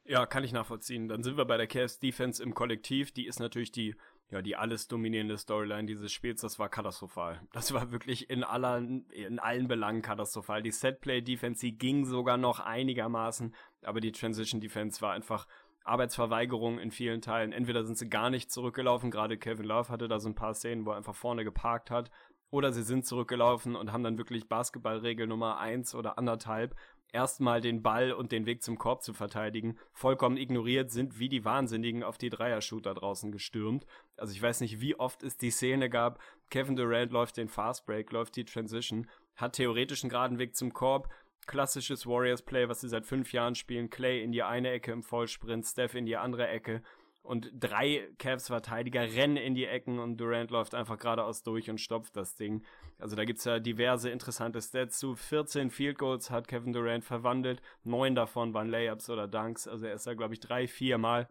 [0.07, 1.09] Ja, kann ich nachvollziehen.
[1.09, 3.13] Dann sind wir bei der Cavs Defense im Kollektiv.
[3.13, 3.97] Die ist natürlich die,
[4.31, 6.43] ja, die alles dominierende Storyline dieses Spiels.
[6.43, 7.41] Das war katastrophal.
[7.53, 10.63] Das war wirklich in aller, in allen Belangen katastrophal.
[10.63, 15.47] Die Setplay Defense, die ging sogar noch einigermaßen, aber die Transition Defense war einfach
[15.85, 17.53] Arbeitsverweigerung in vielen Teilen.
[17.53, 20.85] Entweder sind sie gar nicht zurückgelaufen, gerade Kevin Love hatte da so ein paar Szenen,
[20.87, 22.11] wo er einfach vorne geparkt hat,
[22.51, 26.77] oder sie sind zurückgelaufen und haben dann wirklich Basketballregel Nummer eins oder anderthalb
[27.15, 31.45] erstmal den Ball und den Weg zum Korb zu verteidigen, vollkommen ignoriert, sind wie die
[31.45, 33.87] Wahnsinnigen auf die Dreier-Shooter draußen gestürmt.
[34.17, 36.19] Also ich weiß nicht, wie oft es die Szene gab,
[36.51, 41.09] Kevin Durant läuft den Fastbreak, läuft die Transition, hat theoretisch einen geraden Weg zum Korb,
[41.47, 45.65] klassisches Warriors-Play, was sie seit fünf Jahren spielen, Clay in die eine Ecke im Vollsprint,
[45.65, 46.83] Steph in die andere Ecke
[47.25, 52.17] und drei Cavs-Verteidiger rennen in die Ecken und Durant läuft einfach geradeaus durch und stopft
[52.17, 52.63] das Ding.
[52.99, 55.17] Also da gibt's ja diverse interessante Stats zu.
[55.17, 59.67] 14 Field Goals hat Kevin Durant verwandelt, neun davon waren Layups oder Dunks.
[59.67, 61.29] Also er ist da, glaube ich, drei, vier Mal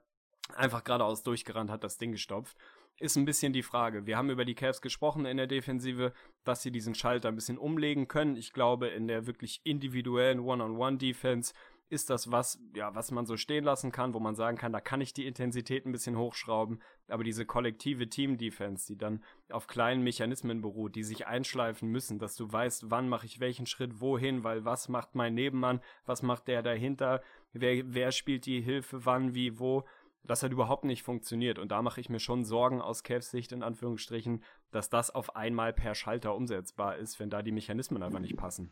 [0.55, 2.57] einfach geradeaus durchgerannt, hat das Ding gestopft.
[2.99, 4.07] Ist ein bisschen die Frage.
[4.07, 6.11] Wir haben über die Cavs gesprochen in der Defensive,
[6.43, 8.35] dass sie diesen Schalter ein bisschen umlegen können.
[8.35, 11.53] Ich glaube, in der wirklich individuellen One-on-One-Defense
[11.89, 14.81] ist das was, ja, was man so stehen lassen kann, wo man sagen kann, da
[14.81, 20.03] kann ich die Intensität ein bisschen hochschrauben, aber diese kollektive Team-Defense, die dann auf kleinen
[20.03, 24.43] Mechanismen beruht, die sich einschleifen müssen, dass du weißt, wann mache ich welchen Schritt wohin,
[24.43, 29.35] weil was macht mein Nebenmann, was macht der dahinter, wer, wer spielt die Hilfe, wann,
[29.35, 29.85] wie, wo,
[30.23, 33.51] das hat überhaupt nicht funktioniert und da mache ich mir schon Sorgen aus Cavs Sicht
[33.51, 38.19] in Anführungsstrichen, dass das auf einmal per Schalter umsetzbar ist, wenn da die Mechanismen einfach
[38.19, 38.71] nicht passen.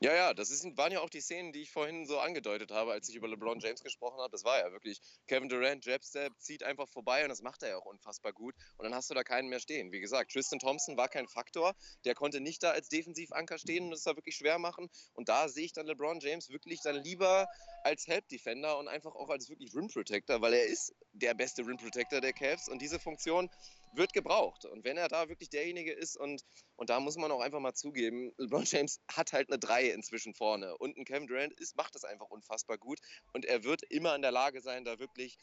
[0.00, 2.92] Ja, ja, das ist, waren ja auch die Szenen, die ich vorhin so angedeutet habe,
[2.92, 4.30] als ich über LeBron James gesprochen habe.
[4.30, 7.76] Das war ja wirklich Kevin Durant, Jabstep, zieht einfach vorbei und das macht er ja
[7.78, 8.54] auch unfassbar gut.
[8.76, 9.92] Und dann hast du da keinen mehr stehen.
[9.92, 11.74] Wie gesagt, Tristan Thompson war kein Faktor.
[12.04, 14.90] Der konnte nicht da als Defensivanker stehen und es da wirklich schwer machen.
[15.14, 17.48] Und da sehe ich dann LeBron James wirklich dann lieber
[17.82, 21.66] als Help Defender und einfach auch als wirklich Rim Protector, weil er ist der beste
[21.66, 23.48] Rim Protector der Cavs und diese Funktion
[23.96, 24.64] wird gebraucht.
[24.64, 26.44] Und wenn er da wirklich derjenige ist und,
[26.76, 30.34] und da muss man auch einfach mal zugeben, LeBron James hat halt eine 3 inzwischen
[30.34, 33.00] vorne und ein Kevin Durant ist, macht das einfach unfassbar gut
[33.32, 35.38] und er wird immer in der Lage sein, da wirklich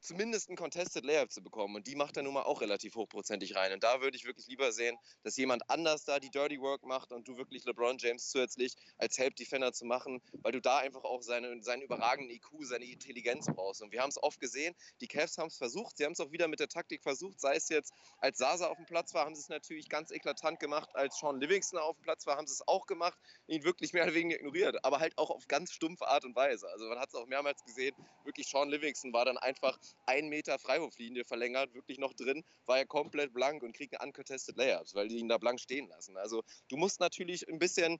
[0.00, 1.76] zumindest ein Contested Layup zu bekommen.
[1.76, 3.72] Und die macht er nun mal auch relativ hochprozentig rein.
[3.72, 7.12] Und da würde ich wirklich lieber sehen, dass jemand anders da die Dirty Work macht
[7.12, 11.04] und du wirklich LeBron James zusätzlich als Help Defender zu machen, weil du da einfach
[11.04, 13.82] auch seine, seinen überragenden IQ, seine Intelligenz brauchst.
[13.82, 16.30] Und wir haben es oft gesehen, die Cavs haben es versucht, sie haben es auch
[16.30, 19.34] wieder mit der Taktik versucht, sei es jetzt, als Sasa auf dem Platz war, haben
[19.34, 22.54] sie es natürlich ganz eklatant gemacht, als Sean Livingston auf dem Platz war, haben sie
[22.54, 26.06] es auch gemacht, ihn wirklich mehr oder weniger ignoriert, aber halt auch auf ganz stumpfe
[26.06, 26.68] Art und Weise.
[26.68, 30.58] Also man hat es auch mehrmals gesehen, wirklich Sean Livingston war dann einfach ein Meter
[30.58, 35.18] Freiwurflinie verlängert, wirklich noch drin, war er komplett blank und kriegt uncontested Layups, weil die
[35.18, 36.16] ihn da blank stehen lassen.
[36.16, 37.98] Also du musst natürlich ein bisschen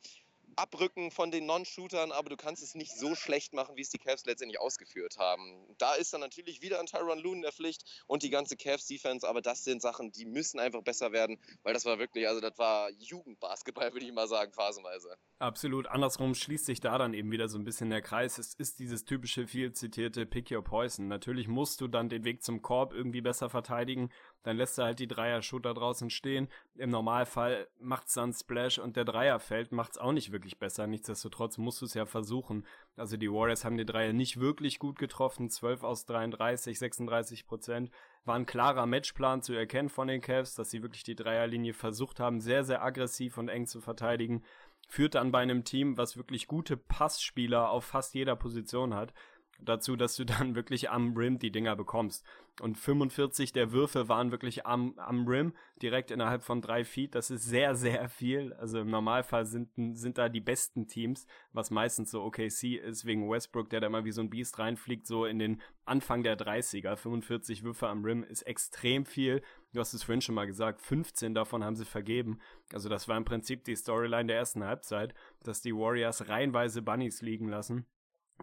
[0.56, 3.98] abrücken von den Non-Shootern, aber du kannst es nicht so schlecht machen, wie es die
[3.98, 5.66] Cavs letztendlich ausgeführt haben.
[5.78, 9.28] Da ist dann natürlich wieder ein Tyron Loon in der Pflicht und die ganze Cavs-Defense,
[9.28, 12.58] aber das sind Sachen, die müssen einfach besser werden, weil das war wirklich, also das
[12.58, 15.16] war Jugendbasketball, würde ich mal sagen, phasenweise.
[15.38, 15.86] Absolut.
[15.86, 18.38] Andersrum schließt sich da dann eben wieder so ein bisschen der Kreis.
[18.38, 21.06] Es ist dieses typische, viel zitierte Pick Your Poison.
[21.06, 24.10] Natürlich musst du dann den Weg zum Korb irgendwie besser verteidigen.
[24.42, 26.48] Dann lässt er halt die Dreier-Shooter draußen stehen.
[26.76, 30.86] Im Normalfall macht's dann Splash und der Dreier fällt, macht's auch nicht wirklich besser.
[30.86, 32.66] Nichtsdestotrotz musst du es ja versuchen.
[32.96, 35.50] Also die Warriors haben die Dreier nicht wirklich gut getroffen.
[35.50, 37.90] 12 aus 33, 36 Prozent.
[38.24, 42.20] War ein klarer Matchplan zu erkennen von den Cavs, dass sie wirklich die Dreierlinie versucht
[42.20, 44.44] haben, sehr, sehr aggressiv und eng zu verteidigen
[44.88, 49.12] führt dann bei einem Team, was wirklich gute Passspieler auf fast jeder Position hat,
[49.60, 52.24] dazu, dass du dann wirklich am Rim die Dinger bekommst.
[52.60, 57.14] Und 45 der Würfe waren wirklich am, am Rim, direkt innerhalb von drei Feet.
[57.14, 58.52] Das ist sehr, sehr viel.
[58.54, 63.30] Also im Normalfall sind, sind da die besten Teams, was meistens so OKC ist, wegen
[63.30, 66.96] Westbrook, der da mal wie so ein Biest reinfliegt, so in den Anfang der 30er.
[66.96, 69.40] 45 Würfe am Rim ist extrem viel.
[69.72, 72.40] Du hast es vorhin schon mal gesagt, 15 davon haben sie vergeben.
[72.72, 77.22] Also das war im Prinzip die Storyline der ersten Halbzeit, dass die Warriors reihenweise Bunnies
[77.22, 77.86] liegen lassen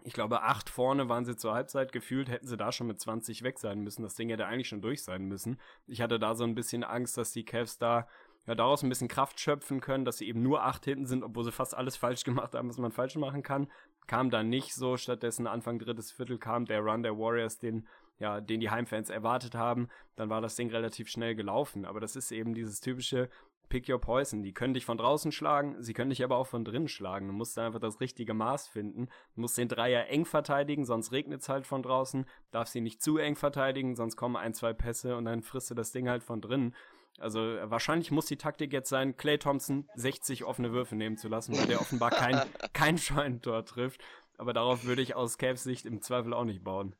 [0.04, 3.42] ich glaube, acht vorne waren sie zur Halbzeit gefühlt, hätten sie da schon mit 20
[3.42, 4.02] weg sein müssen.
[4.02, 5.60] Das Ding hätte eigentlich schon durch sein müssen.
[5.86, 8.06] Ich hatte da so ein bisschen Angst, dass die Cavs da
[8.46, 11.44] ja, daraus ein bisschen Kraft schöpfen können, dass sie eben nur acht hinten sind, obwohl
[11.44, 13.70] sie fast alles falsch gemacht haben, was man falsch machen kann.
[14.06, 14.96] Kam dann nicht so.
[14.96, 19.56] Stattdessen Anfang drittes Viertel kam der Run der Warriors, den, ja, den die Heimfans erwartet
[19.56, 19.88] haben.
[20.14, 21.84] Dann war das Ding relativ schnell gelaufen.
[21.84, 23.28] Aber das ist eben dieses typische,
[23.68, 24.42] Pick your poison.
[24.42, 27.26] Die können dich von draußen schlagen, sie können dich aber auch von drinnen schlagen.
[27.26, 29.06] Du musst einfach das richtige Maß finden.
[29.34, 32.26] Du musst den Dreier eng verteidigen, sonst regnet es halt von draußen.
[32.50, 35.74] Darfst sie nicht zu eng verteidigen, sonst kommen ein, zwei Pässe und dann frisst du
[35.74, 36.74] das Ding halt von drinnen.
[37.18, 41.56] Also wahrscheinlich muss die Taktik jetzt sein, Clay Thompson 60 offene Würfe nehmen zu lassen,
[41.56, 42.40] weil der offenbar kein,
[42.72, 44.02] kein Scheunentor trifft.
[44.38, 46.94] Aber darauf würde ich aus Cavs Sicht im Zweifel auch nicht bauen.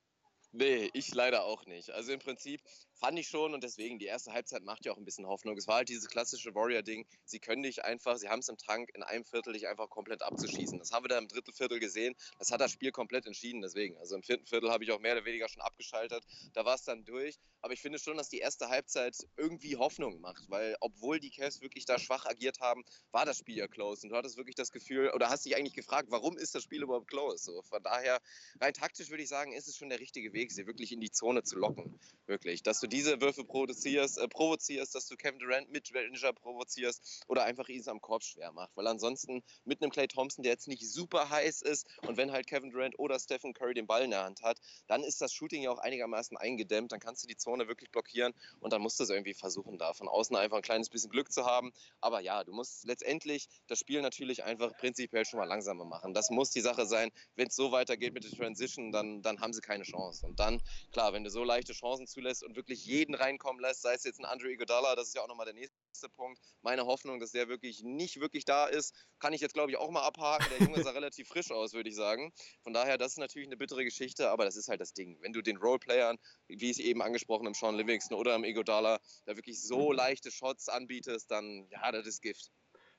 [0.53, 1.91] Nee, ich leider auch nicht.
[1.91, 2.63] Also im Prinzip
[2.97, 5.57] fand ich schon und deswegen, die erste Halbzeit macht ja auch ein bisschen Hoffnung.
[5.57, 7.07] Es war halt dieses klassische Warrior-Ding.
[7.25, 10.23] Sie können dich einfach, sie haben es im Tank, in einem Viertel dich einfach komplett
[10.23, 10.79] abzuschießen.
[10.79, 12.15] Das haben wir da im dritten Viertel gesehen.
[12.39, 13.97] Das hat das Spiel komplett entschieden, deswegen.
[13.99, 16.25] Also im vierten Viertel habe ich auch mehr oder weniger schon abgeschaltet.
[16.55, 17.39] Da war es dann durch.
[17.61, 21.61] Aber ich finde schon, dass die erste Halbzeit irgendwie Hoffnung macht, weil obwohl die Cavs
[21.61, 24.03] wirklich da schwach agiert haben, war das Spiel ja close.
[24.05, 26.83] Und du hattest wirklich das Gefühl, oder hast dich eigentlich gefragt, warum ist das Spiel
[26.83, 27.45] überhaupt close?
[27.45, 28.21] So, von daher,
[28.61, 31.11] rein taktisch würde ich sagen, ist es schon der richtige Weg, sie wirklich in die
[31.11, 31.99] Zone zu locken.
[32.27, 32.63] Wirklich.
[32.63, 37.45] Dass du diese Würfe provozierst, äh, provozierst dass du Kevin Durant mit Ranger provozierst oder
[37.45, 38.77] einfach ihn am Korb schwer macht.
[38.77, 42.47] Weil ansonsten mit einem Clay Thompson, der jetzt nicht super heiß ist und wenn halt
[42.47, 45.63] Kevin Durant oder Stephen Curry den Ball in der Hand hat, dann ist das Shooting
[45.63, 46.93] ja auch einigermaßen eingedämmt.
[46.93, 49.93] Dann kannst du die Zone wirklich blockieren und dann musst du es irgendwie versuchen, da
[49.93, 51.73] von außen einfach ein kleines bisschen Glück zu haben.
[52.01, 56.15] Aber ja, du musst letztendlich das Spiel natürlich einfach prinzipiell schon mal langsamer machen.
[56.15, 57.11] Das muss die Sache sein.
[57.35, 60.27] Wenn es so weitergeht mit der Transition, dann, dann haben sie keine Chance.
[60.27, 60.61] Und dann,
[60.93, 64.19] klar, wenn du so leichte Chancen zulässt und wirklich jeden reinkommen lässt, sei es jetzt
[64.19, 66.41] ein Andre Iguodala, das ist ja auch nochmal der nächste Punkt.
[66.63, 69.91] Meine Hoffnung, dass der wirklich nicht wirklich da ist, kann ich jetzt glaube ich auch
[69.91, 70.47] mal abhaken.
[70.51, 72.33] Der Junge sah relativ frisch aus, würde ich sagen.
[72.63, 75.19] Von daher, das ist natürlich eine bittere Geschichte, aber das ist halt das Ding.
[75.21, 79.37] Wenn du den Roleplayern, wie ich eben angesprochen im Sean Livingston oder im Iguodala, da
[79.37, 82.51] wirklich so leichte Shots anbietest, dann ja, das ist Gift.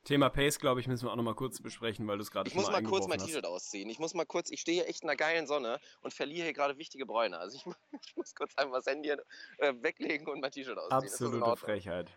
[0.08, 2.50] Thema Pace, glaube ich, müssen wir auch noch mal kurz besprechen, weil du es gerade
[2.50, 3.90] schon mal Ich muss mal kurz mein T-Shirt ausziehen.
[3.90, 6.54] Ich muss mal kurz, ich stehe hier echt in einer geilen Sonne und verliere hier
[6.54, 7.38] gerade wichtige Bräune.
[7.38, 7.66] Also ich,
[8.06, 10.98] ich muss kurz einfach das Handy äh, weglegen und mein T-Shirt ausziehen.
[10.98, 12.10] Absolute Frechheit.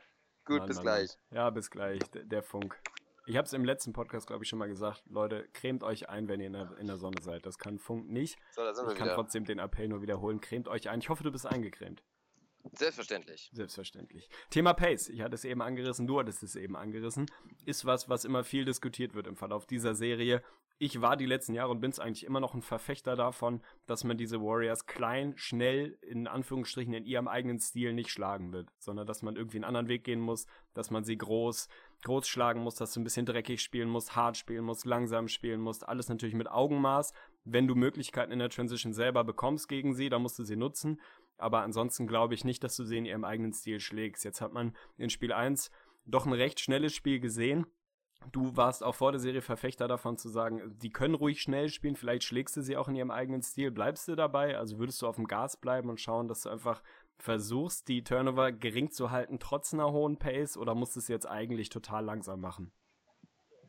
[0.44, 1.18] Gut, Mann, bis Mann, gleich.
[1.32, 1.98] Ja, bis gleich.
[2.14, 2.80] Der, der Funk.
[3.26, 5.02] Ich habe es im letzten Podcast, glaube ich, schon mal gesagt.
[5.06, 7.44] Leute, cremt euch ein, wenn ihr in der, in der Sonne seid.
[7.44, 8.38] Das kann Funk nicht.
[8.52, 9.14] So, ich kann wieder.
[9.14, 10.40] trotzdem den Appell nur wiederholen.
[10.40, 11.00] Cremt euch ein.
[11.00, 12.04] Ich hoffe, du bist eingecremt.
[12.72, 13.50] Selbstverständlich.
[13.52, 14.28] Selbstverständlich.
[14.50, 17.26] Thema Pace, ich hatte es eben angerissen, du hattest es eben angerissen,
[17.64, 20.42] ist was, was immer viel diskutiert wird im Verlauf dieser Serie.
[20.78, 24.02] Ich war die letzten Jahre und bin es eigentlich immer noch ein Verfechter davon, dass
[24.02, 29.06] man diese Warriors klein, schnell, in Anführungsstrichen in ihrem eigenen Stil nicht schlagen wird, sondern
[29.06, 31.68] dass man irgendwie einen anderen Weg gehen muss, dass man sie groß,
[32.04, 35.60] groß schlagen muss, dass du ein bisschen dreckig spielen musst, hart spielen musst, langsam spielen
[35.60, 37.12] musst, alles natürlich mit Augenmaß.
[37.44, 40.98] Wenn du Möglichkeiten in der Transition selber bekommst gegen sie, dann musst du sie nutzen
[41.42, 44.24] aber ansonsten glaube ich nicht, dass du sie in ihrem eigenen Stil schlägst.
[44.24, 45.70] Jetzt hat man in Spiel 1
[46.04, 47.66] doch ein recht schnelles Spiel gesehen.
[48.32, 51.96] Du warst auch vor der Serie Verfechter davon zu sagen, die können ruhig schnell spielen,
[51.96, 53.70] vielleicht schlägst du sie auch in ihrem eigenen Stil.
[53.70, 54.58] Bleibst du dabei?
[54.58, 56.82] Also würdest du auf dem Gas bleiben und schauen, dass du einfach
[57.18, 61.26] versuchst, die Turnover gering zu halten, trotz einer hohen Pace, oder musst du es jetzt
[61.26, 62.72] eigentlich total langsam machen?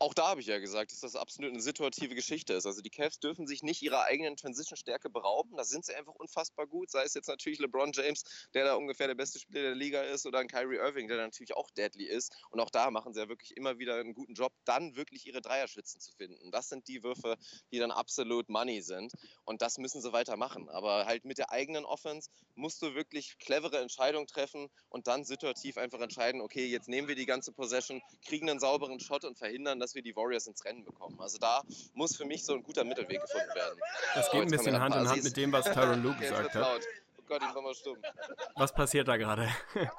[0.02, 2.66] Auch da habe ich ja gesagt, dass das absolut eine situative Geschichte ist.
[2.66, 5.56] Also die Cavs dürfen sich nicht ihrer eigenen Transition-Stärke berauben.
[5.58, 6.90] Da sind sie einfach unfassbar gut.
[6.90, 8.24] Sei es jetzt natürlich LeBron James,
[8.56, 11.56] der da ungefähr der beste Spieler der Liga ist, oder ein Kyrie Irving, der natürlich
[11.56, 12.36] auch deadly ist.
[12.50, 15.40] Und auch da machen sie ja wirklich immer wieder einen guten Job, dann wirklich ihre
[15.40, 16.50] Dreierschützen zu finden.
[16.50, 17.38] Das sind die Würfe,
[17.72, 19.14] die dann absolut Money sind.
[19.46, 20.68] Und das müssen sie weitermachen.
[20.70, 25.78] Aber halt mit der eigenen Offense musst du wirklich clevere Entscheidungen treffen und dann situativ
[25.78, 29.80] einfach entscheiden, okay, jetzt nehmen wir die ganze Possession, kriegen einen sauberen Shot und verhindern,
[29.80, 31.20] dass dass wir die Warriors ins Rennen bekommen.
[31.20, 33.80] Also da muss für mich so ein guter Mittelweg gefunden werden.
[34.16, 36.62] Das geht oh, ein bisschen Hand in Hand mit dem, was Tyron Luke gesagt hat.
[36.62, 36.82] Laut.
[37.18, 37.98] Oh Gott, ich war mal stumm.
[38.56, 39.50] Was passiert da gerade?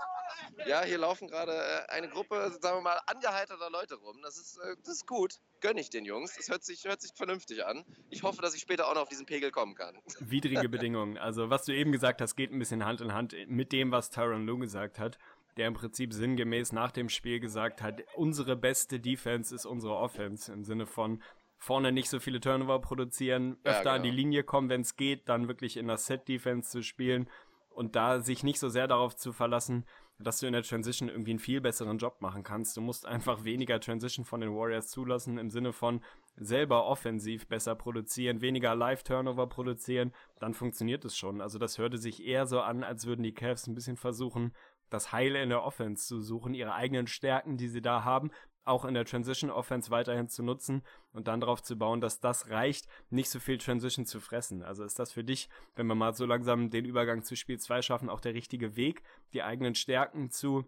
[0.66, 4.20] Ja, hier laufen gerade äh, eine Gruppe, sagen wir mal, angeheiterter Leute rum.
[4.22, 5.38] Das ist, äh, das ist gut.
[5.60, 6.36] Gönne ich den Jungs.
[6.36, 7.84] Das hört sich, hört sich vernünftig an.
[8.10, 9.96] Ich hoffe, dass ich später auch noch auf diesen Pegel kommen kann.
[10.20, 11.16] Widrige Bedingungen.
[11.16, 14.10] Also, was du eben gesagt hast, geht ein bisschen Hand in Hand mit dem, was
[14.10, 15.18] Tyron Lue gesagt hat
[15.56, 20.52] der im Prinzip sinngemäß nach dem Spiel gesagt hat, unsere beste Defense ist unsere Offense
[20.52, 21.22] im Sinne von
[21.58, 23.94] vorne nicht so viele Turnover produzieren, öfter ja, genau.
[23.94, 27.28] an die Linie kommen, wenn es geht, dann wirklich in der Set-Defense zu spielen
[27.70, 29.84] und da sich nicht so sehr darauf zu verlassen,
[30.18, 32.76] dass du in der Transition irgendwie einen viel besseren Job machen kannst.
[32.76, 36.00] Du musst einfach weniger Transition von den Warriors zulassen, im Sinne von
[36.36, 41.40] selber offensiv besser produzieren, weniger Live-Turnover produzieren, dann funktioniert es schon.
[41.40, 44.52] Also das hörte sich eher so an, als würden die Cavs ein bisschen versuchen,
[44.92, 48.30] das Heile in der Offense zu suchen, ihre eigenen Stärken, die sie da haben,
[48.64, 52.50] auch in der Transition Offense weiterhin zu nutzen und dann darauf zu bauen, dass das
[52.50, 54.62] reicht, nicht so viel Transition zu fressen.
[54.62, 57.82] Also ist das für dich, wenn wir mal so langsam den Übergang zu Spiel 2
[57.82, 59.02] schaffen, auch der richtige Weg,
[59.32, 60.64] die eigenen Stärken zu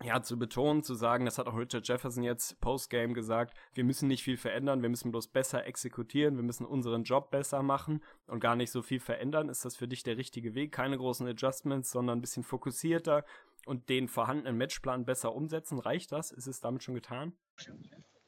[0.00, 4.08] ja, zu betonen, zu sagen, das hat auch Richard Jefferson jetzt postgame gesagt, wir müssen
[4.08, 8.40] nicht viel verändern, wir müssen bloß besser exekutieren, wir müssen unseren Job besser machen und
[8.40, 9.48] gar nicht so viel verändern.
[9.48, 10.72] Ist das für dich der richtige Weg?
[10.72, 13.24] Keine großen Adjustments, sondern ein bisschen fokussierter
[13.66, 15.78] und den vorhandenen Matchplan besser umsetzen?
[15.78, 16.30] Reicht das?
[16.30, 17.32] Ist es damit schon getan?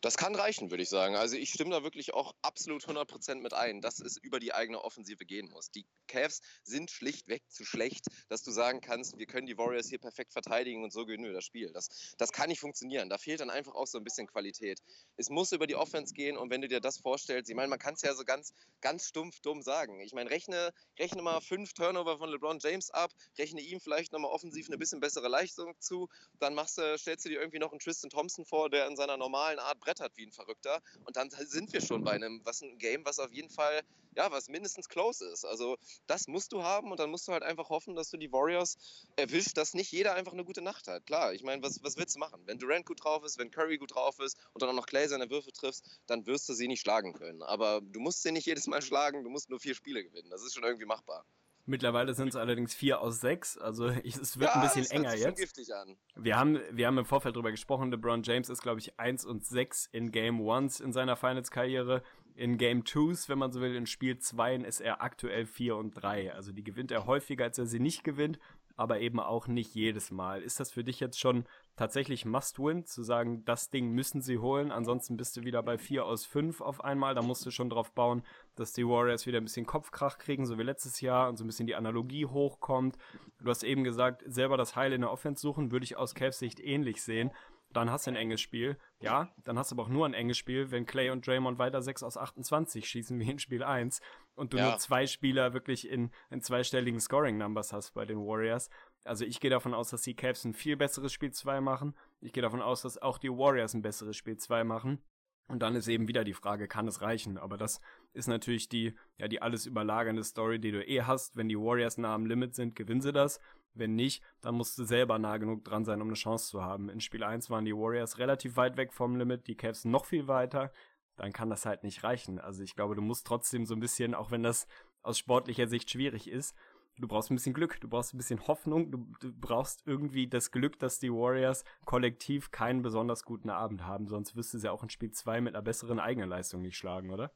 [0.05, 1.17] Das kann reichen, würde ich sagen.
[1.17, 4.85] Also ich stimme da wirklich auch absolut 100% mit ein, dass es über die eigene
[4.85, 5.71] Offensive gehen muss.
[5.71, 9.99] Die Cavs sind schlichtweg zu schlecht, dass du sagen kannst, wir können die Warriors hier
[9.99, 11.73] perfekt verteidigen und so gewinnen wir das Spiel.
[11.73, 11.89] Das,
[12.19, 13.09] das kann nicht funktionieren.
[13.09, 14.81] Da fehlt dann einfach auch so ein bisschen Qualität.
[15.17, 17.79] Es muss über die Offense gehen und wenn du dir das vorstellst, ich meine, man
[17.79, 20.01] kann es ja so ganz, ganz stumpf dumm sagen.
[20.01, 24.33] Ich meine, rechne, rechne mal fünf Turnover von LeBron James ab, rechne ihm vielleicht nochmal
[24.33, 27.81] offensiv eine bisschen bessere Leistung zu, dann machst du, stellst du dir irgendwie noch einen
[27.81, 30.83] Tristan Thompson vor, der in seiner normalen Art Brett hat wie ein Verrückter.
[31.05, 33.83] Und dann sind wir schon bei einem, was ein Game, was auf jeden Fall,
[34.17, 35.45] ja, was mindestens close ist.
[35.45, 35.77] Also
[36.07, 38.77] das musst du haben und dann musst du halt einfach hoffen, dass du die Warriors
[39.17, 41.07] erwischt, dass nicht jeder einfach eine gute Nacht hat.
[41.07, 42.43] Klar, ich meine, was, was willst du machen?
[42.47, 45.09] Wenn Durant gut drauf ist, wenn Curry gut drauf ist und dann auch noch Clay
[45.09, 47.43] seine Würfe triffst, dann wirst du sie nicht schlagen können.
[47.43, 50.31] Aber du musst sie nicht jedes Mal schlagen, du musst nur vier Spiele gewinnen.
[50.31, 51.25] Das ist schon irgendwie machbar.
[51.67, 55.41] Mittlerweile sind es allerdings vier aus sechs, also es wird ja, ein bisschen enger jetzt.
[55.41, 55.97] Giftig an.
[56.15, 59.47] Wir haben, wir haben im Vorfeld darüber gesprochen, LeBron James ist, glaube ich, eins und
[59.47, 62.03] sechs in Game Ones in seiner Finals-Karriere.
[62.37, 65.93] In Game Twos, wenn man so will, in Spiel 2 ist er aktuell 4 und
[65.93, 66.35] 3.
[66.35, 68.41] Also die gewinnt er häufiger, als er sie nicht gewinnt,
[68.77, 70.43] aber eben auch nicht jedes Mal.
[70.43, 71.45] Ist das für dich jetzt schon
[71.77, 76.05] tatsächlich Must-Win, zu sagen, das Ding müssen sie holen, ansonsten bist du wieder bei 4
[76.05, 78.23] aus 5 auf einmal, da musst du schon drauf bauen,
[78.55, 81.49] dass die Warriors wieder ein bisschen Kopfkrach kriegen, so wie letztes Jahr und so ein
[81.49, 82.97] bisschen die Analogie hochkommt.
[83.41, 86.39] Du hast eben gesagt, selber das Heil in der Offense suchen, würde ich aus Cavs
[86.39, 87.31] Sicht ähnlich sehen.
[87.73, 88.79] Dann hast du ein enges Spiel.
[89.01, 91.83] Ja, dann hast du aber auch nur ein enges Spiel, wenn Clay und Draymond weiter
[91.83, 94.01] 6 aus 28 schießen wie in Spiel 1
[94.37, 94.71] und du ja.
[94.71, 98.71] nur zwei Spieler wirklich in, in zweistelligen Scoring-Numbers hast bei den Warriors.
[99.05, 101.95] Also ich gehe davon aus, dass die Cavs ein viel besseres Spiel 2 machen.
[102.21, 105.03] Ich gehe davon aus, dass auch die Warriors ein besseres Spiel 2 machen.
[105.47, 107.37] Und dann ist eben wieder die Frage, kann es reichen?
[107.37, 107.81] Aber das
[108.15, 111.37] ist natürlich die, ja, die alles überlagernde Story, die du eh hast.
[111.37, 113.41] Wenn die Warriors nah am Limit sind, gewinnen sie das.
[113.75, 116.89] Wenn nicht, dann musst du selber nah genug dran sein, um eine Chance zu haben.
[116.89, 120.29] In Spiel 1 waren die Warriors relativ weit weg vom Limit, die Cavs noch viel
[120.29, 120.73] weiter.
[121.17, 122.39] Dann kann das halt nicht reichen.
[122.39, 124.67] Also ich glaube, du musst trotzdem so ein bisschen, auch wenn das
[125.03, 126.57] aus sportlicher Sicht schwierig ist,
[126.99, 130.51] du brauchst ein bisschen Glück, du brauchst ein bisschen Hoffnung, du, du, brauchst irgendwie das
[130.51, 134.91] Glück, dass die Warriors kollektiv keinen besonders guten Abend haben, sonst du sie auch in
[134.91, 137.33] Spiel 2 mit einer besseren eigenen Leistung nicht schlagen, oder?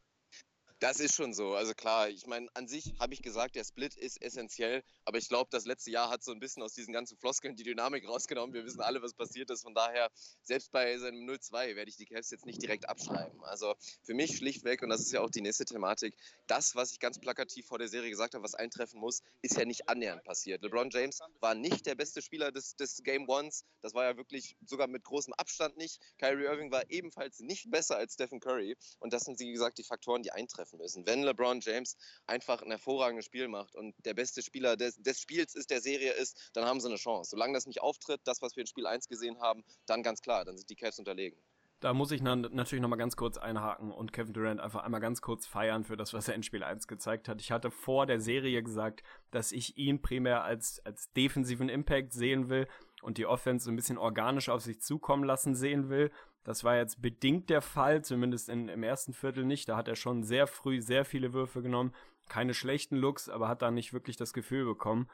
[0.80, 1.54] Das ist schon so.
[1.54, 5.28] Also klar, ich meine, an sich habe ich gesagt, der Split ist essentiell, aber ich
[5.28, 8.54] glaube, das letzte Jahr hat so ein bisschen aus diesen ganzen Floskeln die Dynamik rausgenommen.
[8.54, 9.62] Wir wissen alle, was passiert ist.
[9.62, 10.08] Von daher,
[10.44, 13.42] selbst bei seinem 0-2 werde ich die Cavs jetzt nicht direkt abschreiben.
[13.42, 16.14] Also für mich schlichtweg, und das ist ja auch die nächste Thematik,
[16.46, 19.64] das, was ich ganz plakativ vor der Serie gesagt habe, was eintreffen muss, ist ja
[19.64, 20.62] nicht annähernd passiert.
[20.62, 23.64] LeBron James war nicht der beste Spieler des, des Game Ones.
[23.82, 25.98] Das war ja wirklich sogar mit großem Abstand nicht.
[26.18, 28.76] Kyrie Irving war ebenfalls nicht besser als Stephen Curry.
[29.00, 31.06] Und das sind, wie gesagt, die Faktoren, die eintreffen treffen müssen.
[31.06, 35.54] Wenn LeBron James einfach ein hervorragendes Spiel macht und der beste Spieler des, des Spiels
[35.54, 37.30] ist, der Serie ist, dann haben sie eine Chance.
[37.30, 40.44] Solange das nicht auftritt, das, was wir in Spiel 1 gesehen haben, dann ganz klar,
[40.44, 41.38] dann sind die Cavs unterlegen.
[41.80, 45.46] Da muss ich natürlich nochmal ganz kurz einhaken und Kevin Durant einfach einmal ganz kurz
[45.46, 47.40] feiern für das, was er in Spiel 1 gezeigt hat.
[47.40, 52.48] Ich hatte vor der Serie gesagt, dass ich ihn primär als, als defensiven Impact sehen
[52.48, 52.66] will
[53.00, 56.10] und die Offense so ein bisschen organisch auf sich zukommen lassen sehen will.
[56.44, 59.68] Das war jetzt bedingt der Fall, zumindest in, im ersten Viertel nicht.
[59.68, 61.92] Da hat er schon sehr früh sehr viele Würfe genommen.
[62.28, 65.08] Keine schlechten Looks, aber hat da nicht wirklich das Gefühl bekommen.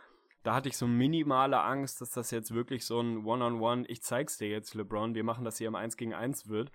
[0.45, 3.85] Da hatte ich so minimale Angst, dass das jetzt wirklich so ein One-on-One, -on -One,
[3.89, 6.71] ich zeig's dir jetzt, LeBron, wir machen das hier im 1 gegen 1 wird.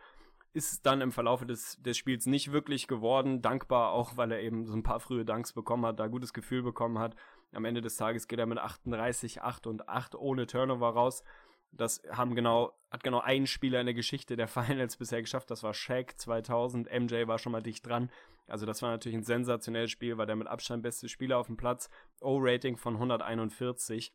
[0.54, 3.44] Ist dann im Verlauf des, des Spiels nicht wirklich geworden.
[3.44, 6.64] Dankbar auch, weil er eben so ein paar frühe Danks bekommen hat, da gutes Gefühl
[6.64, 7.16] bekommen hat.
[7.52, 11.24] Am Ende des Tages geht er mit 38, 8 und 8 ohne Turnover raus.
[11.72, 15.52] Das haben genau, hat genau ein Spieler in der Geschichte der Finals bisher geschafft.
[15.52, 16.90] Das war Shaq 2000.
[16.92, 18.10] MJ war schon mal dicht dran.
[18.48, 21.58] Also das war natürlich ein sensationelles Spiel, war der mit Abstand beste Spieler auf dem
[21.58, 21.90] Platz.
[22.22, 24.12] O-Rating von 141.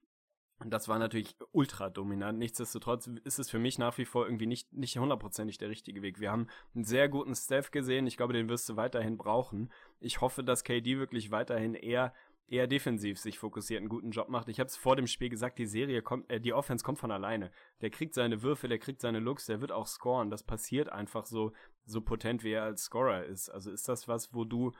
[0.60, 2.38] Und das war natürlich ultra dominant.
[2.38, 6.20] Nichtsdestotrotz ist es für mich nach wie vor irgendwie nicht, nicht hundertprozentig der richtige Weg.
[6.20, 8.06] Wir haben einen sehr guten Steph gesehen.
[8.06, 9.72] Ich glaube, den wirst du weiterhin brauchen.
[10.00, 12.14] Ich hoffe, dass KD wirklich weiterhin eher
[12.48, 14.48] eher defensiv sich fokussiert, einen guten Job macht.
[14.48, 17.10] Ich habe es vor dem Spiel gesagt, die Serie kommt, äh, die Offense kommt von
[17.10, 17.50] alleine.
[17.80, 20.30] Der kriegt seine Würfe, der kriegt seine Looks, der wird auch scoren.
[20.30, 21.52] Das passiert einfach so,
[21.86, 23.48] so potent, wie er als Scorer ist.
[23.48, 24.72] Also ist das was, wo du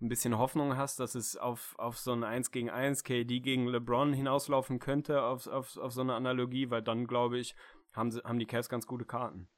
[0.00, 3.66] ein bisschen Hoffnung hast, dass es auf, auf so ein 1 gegen 1 KD gegen
[3.66, 7.54] LeBron hinauslaufen könnte, auf, auf, auf so eine Analogie, weil dann glaube ich,
[7.94, 9.48] haben, sie, haben die Cavs ganz gute Karten.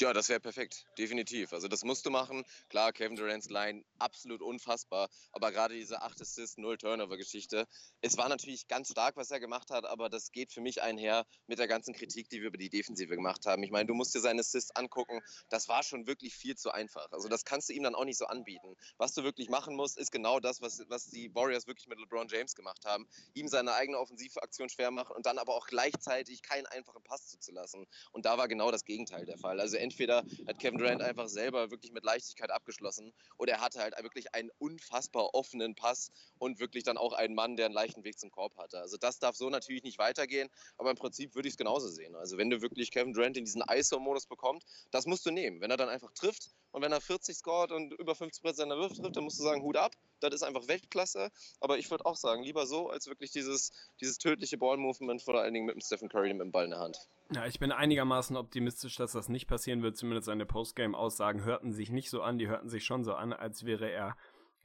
[0.00, 1.52] Ja, das wäre perfekt, definitiv.
[1.52, 2.44] Also das musst du machen.
[2.68, 7.66] Klar, Kevin Durant's Line absolut unfassbar, aber gerade diese 8 Assist, 0 Turnover Geschichte,
[8.00, 11.26] es war natürlich ganz stark, was er gemacht hat, aber das geht für mich einher
[11.48, 13.64] mit der ganzen Kritik, die wir über die Defensive gemacht haben.
[13.64, 17.10] Ich meine, du musst dir seine Assists angucken, das war schon wirklich viel zu einfach.
[17.10, 18.76] Also das kannst du ihm dann auch nicht so anbieten.
[18.98, 22.28] Was du wirklich machen musst, ist genau das, was, was die Warriors wirklich mit LeBron
[22.28, 23.08] James gemacht haben.
[23.34, 27.84] Ihm seine eigene Offensivaktion schwer machen und dann aber auch gleichzeitig keinen einfachen Pass zuzulassen.
[28.12, 29.58] Und da war genau das Gegenteil der Fall.
[29.58, 33.94] Also entweder hat Kevin Durant einfach selber wirklich mit Leichtigkeit abgeschlossen oder er hatte halt
[34.02, 38.18] wirklich einen unfassbar offenen Pass und wirklich dann auch einen Mann, der einen leichten Weg
[38.18, 38.80] zum Korb hatte.
[38.80, 42.14] Also das darf so natürlich nicht weitergehen, aber im Prinzip würde ich es genauso sehen.
[42.16, 45.60] Also wenn du wirklich Kevin Durant in diesen ISO-Modus bekommst, das musst du nehmen.
[45.60, 48.78] Wenn er dann einfach trifft und wenn er 40 scored und über 50 Prozent der
[48.78, 51.30] Würfe trifft, dann musst du sagen, Hut ab, das ist einfach Weltklasse.
[51.60, 55.54] Aber ich würde auch sagen, lieber so, als wirklich dieses, dieses tödliche Ball-Movement, vor allen
[55.54, 56.98] Dingen mit dem Stephen Curry mit dem Ball in der Hand.
[57.34, 59.96] Ja, ich bin einigermaßen optimistisch, dass das nicht passieren wird.
[59.96, 62.38] Zumindest seine Postgame-Aussagen hörten sich nicht so an.
[62.38, 64.16] Die hörten sich schon so an, als wäre er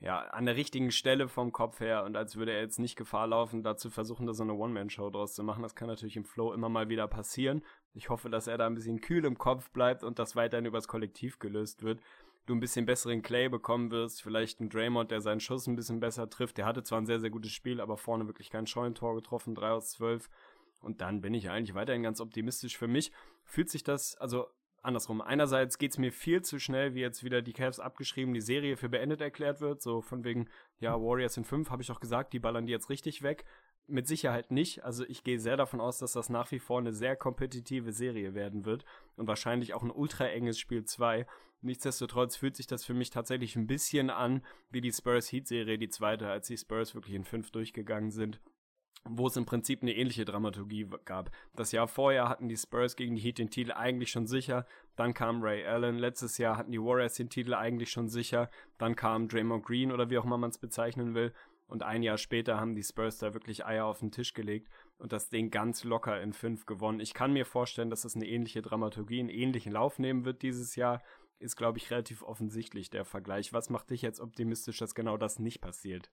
[0.03, 3.25] ja, an der richtigen Stelle vom Kopf her und als würde er jetzt nicht Gefahr
[3.25, 5.63] laufen, dazu versuchen, da so eine One-Man-Show draus zu machen.
[5.63, 7.63] Das kann natürlich im Flow immer mal wieder passieren.
[7.93, 10.89] Ich hoffe, dass er da ein bisschen kühl im Kopf bleibt und das weiterhin übers
[10.89, 12.01] Kollektiv gelöst wird.
[12.45, 16.01] Du ein bisschen besseren Clay bekommen wirst, vielleicht ein Draymond, der seinen Schuss ein bisschen
[16.01, 16.57] besser trifft.
[16.57, 19.69] Der hatte zwar ein sehr, sehr gutes Spiel, aber vorne wirklich kein Scheunentor getroffen, 3
[19.69, 20.29] aus 12.
[20.81, 22.77] Und dann bin ich eigentlich weiterhin ganz optimistisch.
[22.77, 23.13] Für mich
[23.45, 24.47] fühlt sich das, also
[24.83, 25.21] andersrum.
[25.21, 28.89] Einerseits geht's mir viel zu schnell, wie jetzt wieder die Cavs abgeschrieben, die Serie für
[28.89, 29.81] beendet erklärt wird.
[29.81, 32.89] So von wegen, ja, Warriors in fünf, habe ich auch gesagt, die ballern die jetzt
[32.89, 33.45] richtig weg.
[33.87, 34.83] Mit Sicherheit nicht.
[34.83, 38.33] Also ich gehe sehr davon aus, dass das nach wie vor eine sehr kompetitive Serie
[38.33, 38.85] werden wird
[39.15, 41.25] und wahrscheinlich auch ein ultra enges Spiel 2.
[41.63, 45.77] Nichtsdestotrotz fühlt sich das für mich tatsächlich ein bisschen an wie die Spurs Heat Serie,
[45.77, 48.39] die zweite, als die Spurs wirklich in fünf durchgegangen sind
[49.05, 51.29] wo es im Prinzip eine ähnliche Dramaturgie gab.
[51.55, 55.13] Das Jahr vorher hatten die Spurs gegen die Heat den Titel eigentlich schon sicher, dann
[55.13, 59.27] kam Ray Allen, letztes Jahr hatten die Warriors den Titel eigentlich schon sicher, dann kam
[59.27, 61.33] Draymond Green oder wie auch immer man es bezeichnen will
[61.67, 65.11] und ein Jahr später haben die Spurs da wirklich Eier auf den Tisch gelegt und
[65.11, 66.99] das Ding ganz locker in fünf gewonnen.
[66.99, 70.75] Ich kann mir vorstellen, dass es eine ähnliche Dramaturgie, einen ähnlichen Lauf nehmen wird dieses
[70.75, 71.01] Jahr.
[71.39, 73.53] Ist, glaube ich, relativ offensichtlich der Vergleich.
[73.53, 76.11] Was macht dich jetzt optimistisch, dass genau das nicht passiert?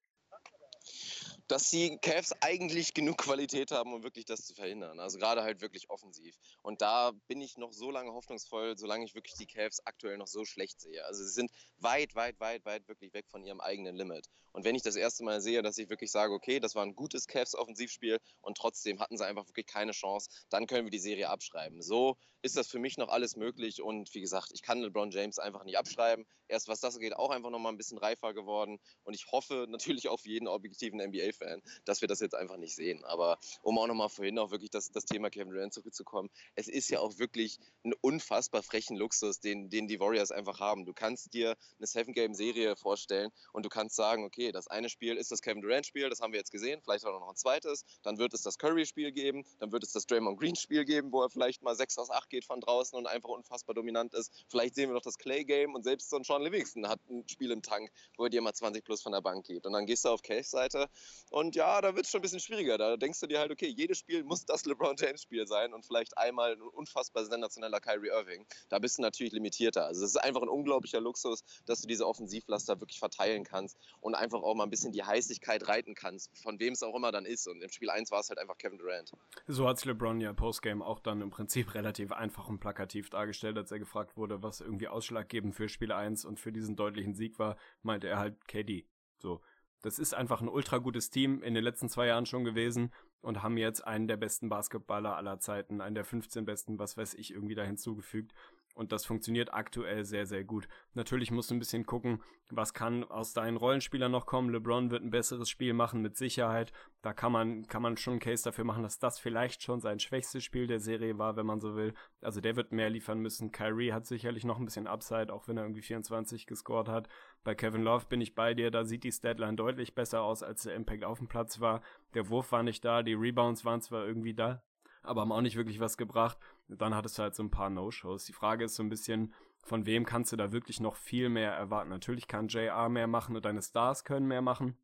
[1.50, 5.00] Dass die Cavs eigentlich genug Qualität haben, um wirklich das zu verhindern.
[5.00, 6.36] Also gerade halt wirklich offensiv.
[6.62, 10.28] Und da bin ich noch so lange hoffnungsvoll, solange ich wirklich die Cavs aktuell noch
[10.28, 11.04] so schlecht sehe.
[11.04, 14.28] Also sie sind weit, weit, weit, weit wirklich weg von ihrem eigenen Limit.
[14.52, 16.94] Und wenn ich das erste Mal sehe, dass ich wirklich sage, okay, das war ein
[16.94, 21.30] gutes Cavs-Offensivspiel und trotzdem hatten sie einfach wirklich keine Chance, dann können wir die Serie
[21.30, 21.82] abschreiben.
[21.82, 23.82] So ist das für mich noch alles möglich.
[23.82, 26.26] Und wie gesagt, ich kann LeBron James einfach nicht abschreiben.
[26.48, 28.80] Erst was das geht, auch einfach nochmal ein bisschen reifer geworden.
[29.04, 31.00] Und ich hoffe natürlich auf jeden objektiven
[31.40, 33.04] NBA-Fan, dass wir das jetzt einfach nicht sehen.
[33.04, 36.90] Aber um auch nochmal vorhin auch wirklich das, das Thema Kevin Durant zurückzukommen, es ist
[36.90, 40.84] ja auch wirklich ein unfassbar frechen Luxus, den, den die Warriors einfach haben.
[40.84, 45.30] Du kannst dir eine Seven-Game-Serie vorstellen und du kannst sagen, okay, das eine Spiel ist
[45.30, 47.84] das Kevin Durant-Spiel, das haben wir jetzt gesehen, vielleicht auch noch ein zweites.
[48.02, 51.30] Dann wird es das Curry-Spiel geben, dann wird es das Draymond Green-Spiel geben, wo er
[51.30, 54.32] vielleicht mal 6 aus 8 geht von draußen und einfach unfassbar dominant ist.
[54.48, 57.50] Vielleicht sehen wir noch das Clay-Game und selbst so ein Sean Livingston hat ein Spiel
[57.50, 59.66] im Tank, wo er dir mal 20 plus von der Bank gibt.
[59.66, 60.88] Und dann gehst du auf Case-Seite
[61.30, 62.76] und ja, da wird es schon ein bisschen schwieriger.
[62.76, 66.18] Da denkst du dir halt, okay, jedes Spiel muss das LeBron James-Spiel sein und vielleicht
[66.18, 68.44] einmal ein unfassbar sensationeller Kyrie Irving.
[68.68, 69.86] Da bist du natürlich limitierter.
[69.86, 74.16] Also es ist einfach ein unglaublicher Luxus, dass du diese Offensivlaster wirklich verteilen kannst und
[74.16, 77.24] einfach auch mal ein bisschen die Heißigkeit reiten kannst, von wem es auch immer dann
[77.24, 77.46] ist.
[77.46, 79.12] Und im Spiel 1 war es halt einfach Kevin Durant.
[79.46, 83.56] So hat es LeBron ja Postgame auch dann im Prinzip relativ einfach und plakativ dargestellt,
[83.56, 87.38] als er gefragt wurde, was irgendwie ausschlaggebend für Spiel 1 und für diesen deutlichen Sieg
[87.38, 88.84] war, meinte er halt KD.
[89.18, 89.40] So.
[89.82, 93.42] Das ist einfach ein ultra gutes Team in den letzten zwei Jahren schon gewesen und
[93.42, 97.32] haben jetzt einen der besten Basketballer aller Zeiten, einen der 15 besten, was weiß ich,
[97.32, 98.34] irgendwie da hinzugefügt.
[98.80, 100.66] Und das funktioniert aktuell sehr, sehr gut.
[100.94, 104.48] Natürlich musst du ein bisschen gucken, was kann aus deinen Rollenspielern noch kommen.
[104.48, 106.72] LeBron wird ein besseres Spiel machen, mit Sicherheit.
[107.02, 109.98] Da kann man, kann man schon einen Case dafür machen, dass das vielleicht schon sein
[109.98, 111.92] schwächstes Spiel der Serie war, wenn man so will.
[112.22, 113.52] Also der wird mehr liefern müssen.
[113.52, 117.06] Kyrie hat sicherlich noch ein bisschen Upside, auch wenn er irgendwie 24 gescored hat.
[117.44, 120.62] Bei Kevin Love bin ich bei dir, da sieht die Statline deutlich besser aus, als
[120.62, 121.82] der Impact auf dem Platz war.
[122.14, 124.62] Der Wurf war nicht da, die Rebounds waren zwar irgendwie da,
[125.02, 126.38] aber haben auch nicht wirklich was gebracht.
[126.78, 128.24] Dann hattest du halt so ein paar No-Shows.
[128.24, 131.52] Die Frage ist so ein bisschen, von wem kannst du da wirklich noch viel mehr
[131.52, 131.90] erwarten?
[131.90, 134.76] Natürlich kann JR mehr machen und deine Stars können mehr machen.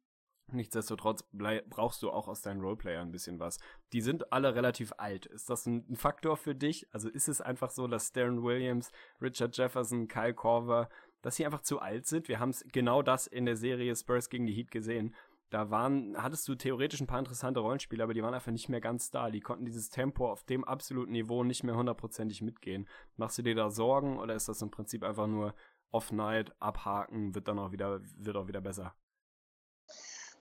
[0.53, 3.59] Nichtsdestotrotz brauchst du auch aus deinen Roleplayern ein bisschen was.
[3.93, 5.27] Die sind alle relativ alt.
[5.27, 6.87] Ist das ein, Faktor für dich?
[6.93, 10.89] Also ist es einfach so, dass Darren Williams, Richard Jefferson, Kyle Korver,
[11.23, 12.29] dass sie einfach zu alt sind?
[12.29, 15.17] Wir haben genau das in der Serie Spurs gegen die Heat gesehen
[15.51, 18.81] da waren, hattest du theoretisch ein paar interessante Rollenspiele, aber die waren einfach nicht mehr
[18.81, 19.31] ganz da.
[19.31, 22.89] Die konnten dieses Tempo auf dem absoluten Niveau nicht mehr hundertprozentig mitgehen.
[23.17, 25.55] Machst du dir da Sorgen oder ist das im Prinzip einfach nur
[25.93, 28.95] Off-Night, abhaken, wird dann auch wieder, wird auch wieder besser?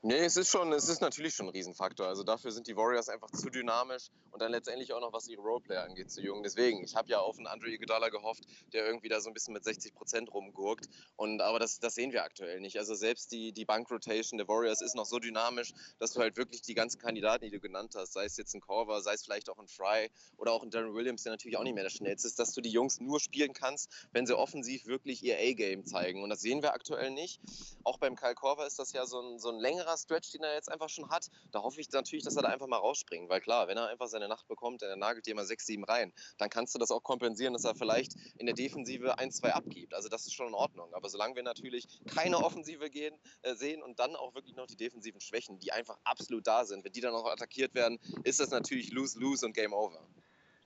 [0.07, 2.05] Nee, es ist schon, es ist natürlich schon ein Riesenfaktor.
[2.05, 5.41] Also dafür sind die Warriors einfach zu dynamisch und dann letztendlich auch noch, was ihre
[5.41, 6.43] Roleplayer angeht, zu jung.
[6.43, 9.55] Deswegen, ich habe ja auf einen Andre Iguodala gehofft, der irgendwie da so ein bisschen
[9.55, 10.89] mit 60 Prozent rumgurkt.
[11.15, 12.77] Und aber das, das sehen wir aktuell nicht.
[12.77, 16.61] Also selbst die, die Bank-Rotation der Warriors ist noch so dynamisch, dass du halt wirklich
[16.61, 19.49] die ganzen Kandidaten, die du genannt hast, sei es jetzt ein Corver, sei es vielleicht
[19.49, 22.27] auch ein Fry oder auch ein Darren Williams, der natürlich auch nicht mehr der schnellste
[22.27, 26.21] ist, dass du die Jungs nur spielen kannst, wenn sie offensiv wirklich ihr A-Game zeigen.
[26.21, 27.41] Und das sehen wir aktuell nicht.
[27.83, 30.53] Auch beim Kyle Corver ist das ja so ein, so ein längerer Stretch, den er
[30.53, 31.29] jetzt einfach schon hat.
[31.51, 33.29] Da hoffe ich natürlich, dass er da einfach mal rausspringt.
[33.29, 36.13] Weil klar, wenn er einfach seine Nacht bekommt, er nagelt dir mal 6, 7 rein,
[36.37, 39.93] dann kannst du das auch kompensieren, dass er vielleicht in der Defensive 1, 2 abgibt.
[39.93, 40.93] Also das ist schon in Ordnung.
[40.93, 44.77] Aber solange wir natürlich keine Offensive gehen, äh, sehen und dann auch wirklich noch die
[44.77, 48.49] defensiven Schwächen, die einfach absolut da sind, wenn die dann noch attackiert werden, ist das
[48.49, 50.05] natürlich lose-lose und Game Over.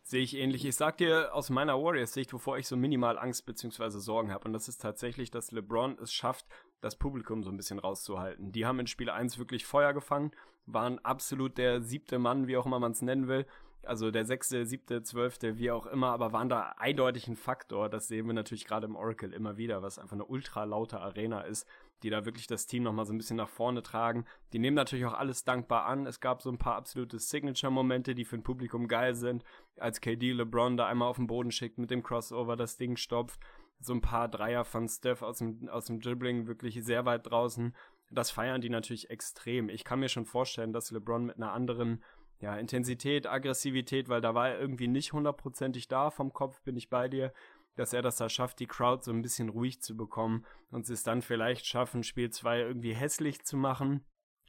[0.10, 0.66] Sehe ich ähnlich.
[0.66, 4.00] Ich sag dir aus meiner Warriors-Sicht, wovor ich so minimal Angst bzw.
[4.00, 4.46] Sorgen habe.
[4.46, 6.48] Und das ist tatsächlich, dass LeBron es schafft,
[6.82, 8.52] das Publikum so ein bisschen rauszuhalten.
[8.52, 10.32] Die haben in Spiel 1 wirklich Feuer gefangen,
[10.66, 13.46] waren absolut der siebte Mann, wie auch immer man es nennen will.
[13.84, 17.90] Also der sechste, siebte, zwölfte, wie auch immer, aber waren da eindeutig ein Faktor.
[17.90, 21.42] Das sehen wir natürlich gerade im Oracle immer wieder, was einfach eine ultra laute Arena
[21.42, 21.66] ist
[22.04, 24.26] die da wirklich das Team nochmal so ein bisschen nach vorne tragen.
[24.54, 26.06] Die nehmen natürlich auch alles dankbar an.
[26.06, 29.44] Es gab so ein paar absolute Signature-Momente, die für ein Publikum geil sind,
[29.78, 33.40] als KD LeBron da einmal auf den Boden schickt mit dem Crossover, das Ding stopft.
[33.80, 37.76] So ein paar Dreier von Steph aus dem, aus dem Dribbling wirklich sehr weit draußen.
[38.12, 39.70] Das feiern die natürlich extrem.
[39.70, 42.04] Ich kann mir schon vorstellen, dass LeBron mit einer anderen
[42.40, 46.90] ja, Intensität, Aggressivität, weil da war er irgendwie nicht hundertprozentig da vom Kopf, bin ich
[46.90, 47.34] bei dir,
[47.76, 51.04] dass er das da schafft, die Crowd so ein bisschen ruhig zu bekommen und es
[51.04, 54.06] dann vielleicht schaffen, Spiel 2 irgendwie hässlich zu machen,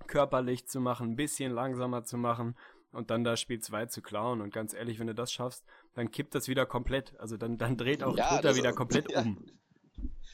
[0.07, 2.57] körperlich zu machen, ein bisschen langsamer zu machen
[2.93, 4.41] und dann da Spiel 2 zu klauen.
[4.41, 5.65] Und ganz ehrlich, wenn du das schaffst,
[5.95, 7.19] dann kippt das wieder komplett.
[7.19, 9.23] Also dann, dann dreht auch ja, Twitter wieder komplett ja.
[9.23, 9.45] um.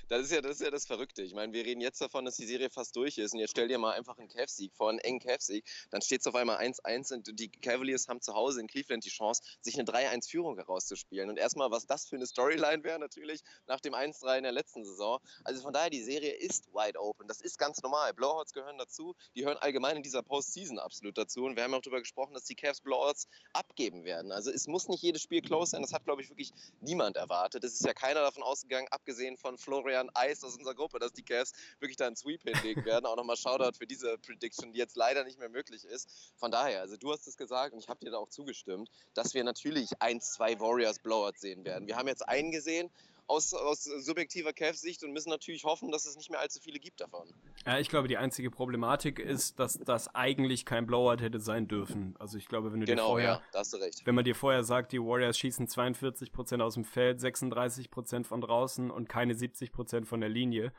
[0.08, 1.22] Das ist ja das, ist ja das Verrückte.
[1.22, 3.34] Ich meine, wir reden jetzt davon, dass die Serie fast durch ist.
[3.34, 5.64] Und jetzt stell dir mal einfach einen Cavs-Sieg vor, einen engen Cavs-Sieg.
[5.90, 9.10] Dann steht es auf einmal 1-1 und die Cavaliers haben zu Hause in Cleveland die
[9.10, 11.28] Chance, sich eine 3-1-Führung herauszuspielen.
[11.28, 14.84] Und erstmal, was das für eine Storyline wäre, natürlich nach dem 1-3 in der letzten
[14.84, 15.18] Saison.
[15.42, 17.26] Also von daher, die Serie ist wide open.
[17.26, 18.14] Das ist ganz normal.
[18.14, 19.16] Blowouts gehören dazu.
[19.34, 21.46] Die hören allgemein in dieser Postseason absolut dazu.
[21.46, 24.30] Und wir haben auch darüber gesprochen, dass die Cavs Blowouts abgeben werden.
[24.30, 25.82] Also es muss nicht jedes Spiel close sein.
[25.82, 27.64] Das hat, glaube ich, wirklich niemand erwartet.
[27.64, 31.22] Es ist ja keiner davon ausgegangen, abgesehen von Florian Eis aus unserer Gruppe, dass die
[31.22, 33.06] Cavs wirklich da einen Sweep hinlegen werden.
[33.06, 36.32] Auch nochmal Shoutout für diese Prediction, die jetzt leider nicht mehr möglich ist.
[36.36, 39.34] Von daher, also du hast es gesagt und ich habe dir da auch zugestimmt, dass
[39.34, 41.86] wir natürlich ein, zwei Warriors Blowouts sehen werden.
[41.86, 42.90] Wir haben jetzt einen gesehen,
[43.26, 47.00] aus, aus subjektiver Cavs-Sicht und müssen natürlich hoffen, dass es nicht mehr allzu viele gibt
[47.00, 47.28] davon.
[47.64, 52.14] Ja, ich glaube, die einzige Problematik ist, dass das eigentlich kein Blowout hätte sein dürfen.
[52.18, 54.02] Also ich glaube, wenn du genau, dir vorher, ja, da hast du recht.
[54.04, 58.90] wenn man dir vorher sagt, die Warriors schießen 42% aus dem Feld, 36% von draußen
[58.90, 60.72] und keine 70% von der Linie,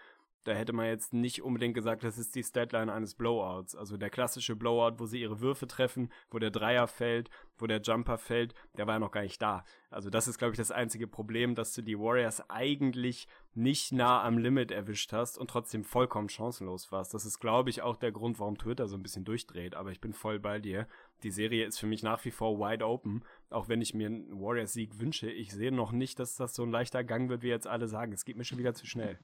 [0.48, 3.76] da hätte man jetzt nicht unbedingt gesagt, das ist die Statline eines Blowouts.
[3.76, 7.82] Also der klassische Blowout, wo sie ihre Würfe treffen, wo der Dreier fällt, wo der
[7.82, 9.66] Jumper fällt, der war ja noch gar nicht da.
[9.90, 14.24] Also das ist, glaube ich, das einzige Problem, dass du die Warriors eigentlich nicht nah
[14.24, 17.14] am Limit erwischt hast und trotzdem vollkommen chancenlos warst.
[17.14, 19.76] Das ist, glaube ich, auch der Grund, warum Twitter so ein bisschen durchdreht.
[19.76, 20.88] Aber ich bin voll bei dir.
[21.24, 23.26] Die Serie ist für mich nach wie vor wide open.
[23.50, 26.72] Auch wenn ich mir einen Warriors-Sieg wünsche, ich sehe noch nicht, dass das so ein
[26.72, 28.14] leichter Gang wird, wie jetzt alle sagen.
[28.14, 29.20] Es geht mir schon wieder zu schnell.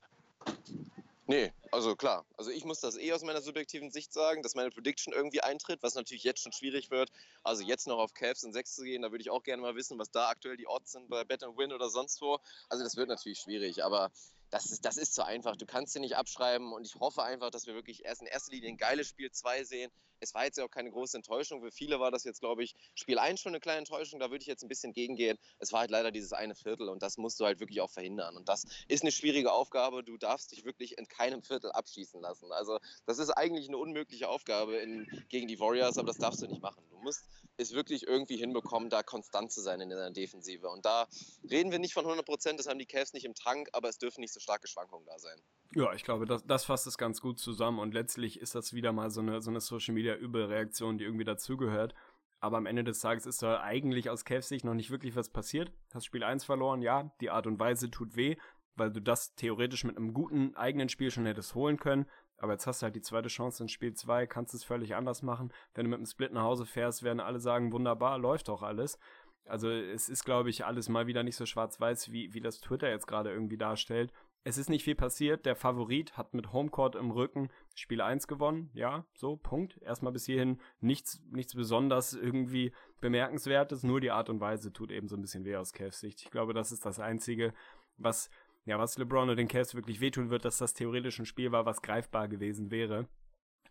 [1.26, 2.26] Nee, also klar.
[2.38, 5.82] Also ich muss das eh aus meiner subjektiven Sicht sagen, dass meine Prediction irgendwie eintritt,
[5.82, 7.12] was natürlich jetzt schon schwierig wird.
[7.44, 9.76] Also jetzt noch auf Cavs in 6 zu gehen, da würde ich auch gerne mal
[9.76, 12.40] wissen, was da aktuell die Odds sind bei Bet and Win oder sonst wo.
[12.68, 14.12] Also das wird natürlich schwierig, aber
[14.50, 15.56] das ist, das ist zu einfach.
[15.56, 18.52] Du kannst sie nicht abschreiben und ich hoffe einfach, dass wir wirklich erst in erster
[18.52, 19.92] Linie ein geiles Spiel 2 sehen.
[20.24, 21.62] Es war jetzt ja auch keine große Enttäuschung.
[21.62, 24.20] Für viele war das jetzt, glaube ich, Spiel 1 schon eine kleine Enttäuschung.
[24.20, 25.38] Da würde ich jetzt ein bisschen gegengehen.
[25.60, 28.38] Es war halt leider dieses eine Viertel und das musst du halt wirklich auch verhindern.
[28.38, 30.04] Und das ist eine schwierige Aufgabe.
[30.04, 32.52] Du darfst dich wirklich in keinem Viertel abschießen lassen.
[32.52, 36.48] Also das ist eigentlich eine unmögliche Aufgabe in, gegen die Warriors, aber das darfst du
[36.48, 36.84] nicht machen.
[36.90, 37.26] Du musst
[37.58, 40.70] es wirklich irgendwie hinbekommen, da konstant zu sein in der Defensive.
[40.70, 41.08] Und da
[41.50, 43.98] reden wir nicht von 100 Prozent, das haben die Cavs nicht im Tank, aber es
[43.98, 45.40] dürfen nicht so starke Schwankungen da sein.
[45.76, 48.92] Ja, ich glaube, das, das fasst es ganz gut zusammen und letztlich ist das wieder
[48.92, 51.94] mal so eine, so eine Social Media Überreaktion, die irgendwie dazugehört.
[52.40, 55.30] Aber am Ende des Tages ist da eigentlich aus Cavs Sicht noch nicht wirklich was
[55.30, 55.72] passiert.
[55.94, 58.36] Hast Spiel 1 verloren, ja, die Art und Weise tut weh,
[58.76, 62.06] weil du das theoretisch mit einem guten eigenen Spiel schon hättest holen können.
[62.38, 65.22] Aber jetzt hast du halt die zweite Chance in Spiel 2, kannst es völlig anders
[65.22, 65.54] machen.
[65.74, 69.00] Wenn du mit einem Split nach Hause fährst, werden alle sagen, wunderbar, läuft doch alles.
[69.46, 72.90] Also es ist, glaube ich, alles mal wieder nicht so schwarz-weiß, wie, wie das Twitter
[72.90, 74.12] jetzt gerade irgendwie darstellt.
[74.46, 75.46] Es ist nicht viel passiert.
[75.46, 78.70] Der Favorit hat mit Homecourt im Rücken Spiel 1 gewonnen.
[78.74, 79.82] Ja, so, Punkt.
[79.82, 83.84] Erstmal bis hierhin nichts, nichts besonders irgendwie bemerkenswertes.
[83.84, 86.22] Nur die Art und Weise tut eben so ein bisschen weh aus Cavs Sicht.
[86.22, 87.54] Ich glaube, das ist das Einzige,
[87.98, 88.30] was
[88.66, 91.66] ja, was LeBron und den Cavs wirklich wehtun wird, dass das theoretisch ein Spiel war,
[91.66, 93.08] was greifbar gewesen wäre.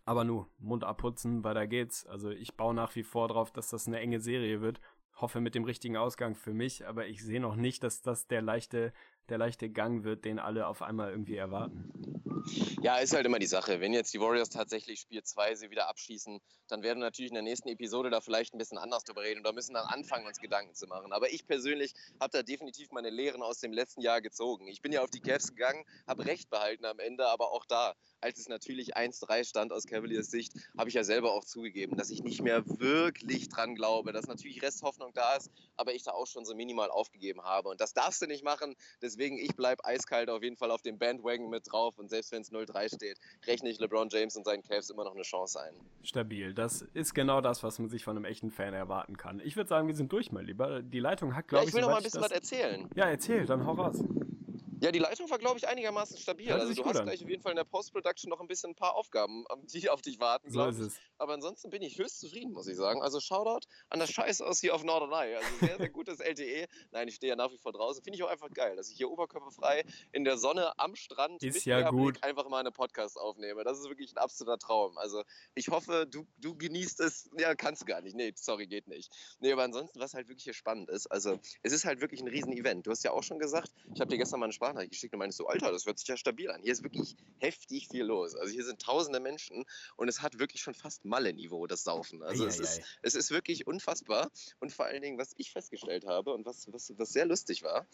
[0.05, 2.05] Aber nu, Mund abputzen, weiter geht's.
[2.05, 4.81] Also ich baue nach wie vor drauf, dass das eine enge Serie wird.
[5.15, 8.41] Hoffe mit dem richtigen Ausgang für mich, aber ich sehe noch nicht, dass das der
[8.41, 8.93] leichte,
[9.29, 11.91] der leichte Gang wird, den alle auf einmal irgendwie erwarten.
[12.81, 13.79] Ja, ist halt immer die Sache.
[13.79, 17.35] Wenn jetzt die Warriors tatsächlich Spiel 2 sie wieder abschießen, dann werden wir natürlich in
[17.35, 20.39] der nächsten Episode da vielleicht ein bisschen anders drüber reden oder müssen dann anfangen, uns
[20.39, 21.13] Gedanken zu machen.
[21.13, 24.67] Aber ich persönlich habe da definitiv meine Lehren aus dem letzten Jahr gezogen.
[24.67, 27.95] Ich bin ja auf die Cavs gegangen, habe recht behalten am Ende, aber auch da,
[28.19, 32.09] als es natürlich 1-3 stand aus Cavaliers Sicht, habe ich ja selber auch zugegeben, dass
[32.09, 36.27] ich nicht mehr wirklich dran glaube, dass natürlich Resthoffnung da ist, aber ich da auch
[36.27, 37.69] schon so minimal aufgegeben habe.
[37.69, 38.75] Und das darfst du nicht machen.
[39.01, 42.41] Deswegen, ich bleibe eiskalt auf jeden Fall auf dem Bandwagon mit drauf und selbst wenn
[42.41, 45.73] es 0-3 steht, rechne ich LeBron James und seinen Cavs immer noch eine Chance ein.
[46.03, 46.53] Stabil.
[46.53, 49.41] Das ist genau das, was man sich von einem echten Fan erwarten kann.
[49.43, 50.81] Ich würde sagen, wir sind durch, mein Lieber.
[50.81, 52.89] Die Leitung hat, glaube ja, ich, ich will noch mal ein bisschen was erzählen.
[52.95, 54.03] Ja, erzähl, dann hau raus.
[54.83, 56.47] Ja, die Leitung war, glaube ich, einigermaßen stabil.
[56.47, 57.05] Ja, also du hast an.
[57.05, 60.01] gleich auf jeden Fall in der Post-Production noch ein bisschen ein paar Aufgaben, die auf
[60.01, 60.93] dich warten, glaube so ich.
[61.17, 63.01] Aber ansonsten bin ich höchst zufrieden, muss ich sagen.
[63.01, 65.35] Also Shoutout an das Scheiß aus hier auf Norderney.
[65.35, 66.67] Also sehr, sehr gutes LTE.
[66.91, 68.03] Nein, ich stehe ja nach wie vor draußen.
[68.03, 71.55] Finde ich auch einfach geil, dass ich hier oberkörperfrei in der Sonne am Strand ist
[71.55, 72.21] mit ja gut.
[72.21, 73.63] einfach mal eine Podcast aufnehme.
[73.63, 74.97] Das ist wirklich ein absoluter Traum.
[74.97, 75.23] Also
[75.55, 77.29] ich hoffe, du, du genießt es.
[77.37, 78.17] Ja, kannst du gar nicht.
[78.17, 79.09] Nee, sorry, geht nicht.
[79.39, 82.27] Nee, aber ansonsten, was halt wirklich hier spannend ist, also es ist halt wirklich ein
[82.27, 82.85] Riesen-Event.
[82.85, 85.19] Du hast ja auch schon gesagt, ich habe dir gestern mal eine Sprachnachricht geschickt und
[85.19, 86.61] meinst so, Alter, das hört sich ja stabil an.
[86.61, 88.35] Hier ist wirklich heftig viel los.
[88.35, 89.65] Also hier sind tausende Menschen
[89.95, 92.23] und es hat wirklich schon fast Malle-Niveau, das Saufen.
[92.23, 92.83] Also ei, es, ei, ist, ei.
[93.03, 94.31] es ist wirklich unfassbar.
[94.59, 97.85] Und vor allen Dingen, was ich festgestellt habe und was, was, was sehr lustig war,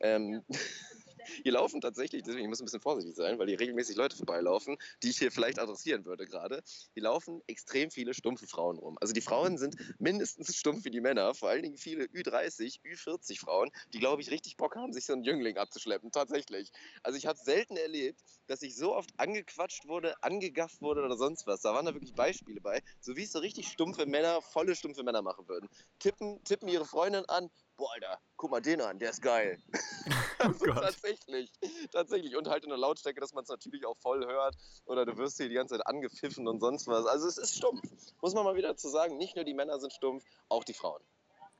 [0.00, 0.42] ähm,
[1.42, 4.76] hier laufen tatsächlich, deswegen muss ich ein bisschen vorsichtig sein, weil hier regelmäßig Leute vorbeilaufen,
[5.02, 6.62] die ich hier vielleicht adressieren würde gerade.
[6.94, 8.96] Hier laufen extrem viele stumpfe Frauen rum.
[9.00, 13.38] Also die Frauen sind mindestens stumpf wie die Männer, vor allen Dingen viele Ü30, Ü40
[13.40, 16.10] Frauen, die, glaube ich, richtig Bock haben, sich so einen Jüngling abzuschleppen.
[16.12, 16.70] Tatsächlich.
[17.02, 21.46] Also ich habe selten erlebt, dass ich so oft angequatscht wurde, angegafft wurde oder sonst
[21.46, 21.62] was.
[21.62, 25.02] Da waren da wirklich Beispiele bei, so wie es so richtig stumpfe Männer, volle stumpfe
[25.02, 25.68] Männer machen würden.
[25.98, 29.62] Tippen, tippen ihre Freundin an, boah, Alter, guck mal den an, der ist geil.
[30.40, 31.50] Oh also tatsächlich,
[31.92, 32.36] tatsächlich.
[32.36, 34.56] Und halt in der Lautstärke, dass man es natürlich auch voll hört.
[34.84, 37.06] Oder du wirst hier die ganze Zeit angepfiffen und sonst was.
[37.06, 37.82] Also es ist stumpf.
[38.20, 41.02] Muss man mal wieder zu sagen, nicht nur die Männer sind stumpf, auch die Frauen.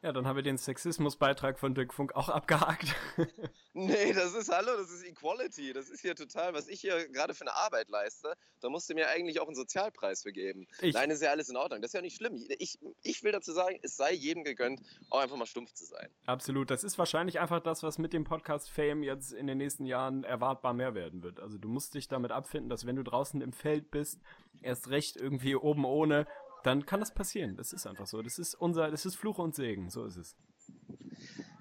[0.05, 2.95] Ja, dann haben wir den Sexismusbeitrag von Dirk Funk auch abgehakt.
[3.73, 5.73] nee, das ist, hallo, das ist Equality.
[5.73, 8.35] Das ist hier total, was ich hier gerade für eine Arbeit leiste.
[8.61, 10.67] Da musst du mir eigentlich auch einen Sozialpreis für geben.
[10.83, 10.93] Ich.
[10.93, 11.81] Nein, ist ja alles in Ordnung.
[11.81, 12.37] Das ist ja nicht schlimm.
[12.59, 16.11] Ich, ich will dazu sagen, es sei jedem gegönnt, auch einfach mal stumpf zu sein.
[16.27, 16.71] Absolut.
[16.71, 20.23] Das ist wahrscheinlich einfach das, was mit dem Podcast Fame jetzt in den nächsten Jahren
[20.23, 21.41] erwartbar mehr werden wird.
[21.41, 24.21] Also du musst dich damit abfinden, dass wenn du draußen im Feld bist,
[24.61, 26.27] erst recht irgendwie oben ohne
[26.65, 27.57] dann kann das passieren.
[27.57, 28.23] Das ist einfach so.
[28.23, 29.91] Das ist unser, das ist Fluch und Segen.
[29.91, 30.37] So ist es.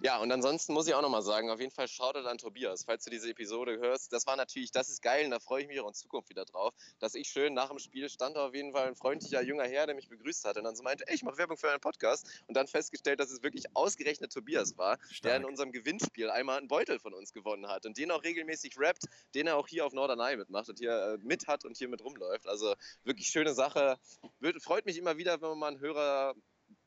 [0.03, 3.05] Ja, und ansonsten muss ich auch nochmal sagen, auf jeden Fall Shoutout an Tobias, falls
[3.05, 4.11] du diese Episode hörst.
[4.11, 6.43] Das war natürlich, das ist geil und da freue ich mich auch in Zukunft wieder
[6.43, 9.85] drauf, dass ich schön nach dem Spiel stand auf jeden Fall ein freundlicher junger Herr,
[9.85, 12.27] der mich begrüßt hat und dann so meinte, ey, ich mache Werbung für einen Podcast
[12.47, 15.21] und dann festgestellt, dass es wirklich ausgerechnet Tobias war, Stark.
[15.21, 18.77] der in unserem Gewinnspiel einmal einen Beutel von uns gewonnen hat und den auch regelmäßig
[18.77, 21.87] rappt, den er auch hier auf Norderney mitmacht und hier äh, mit hat und hier
[21.87, 22.45] mit rumläuft.
[22.45, 22.75] Also
[23.05, 23.97] wirklich schöne Sache.
[24.41, 26.35] Wird, freut mich immer wieder, wenn man mal einen Hörer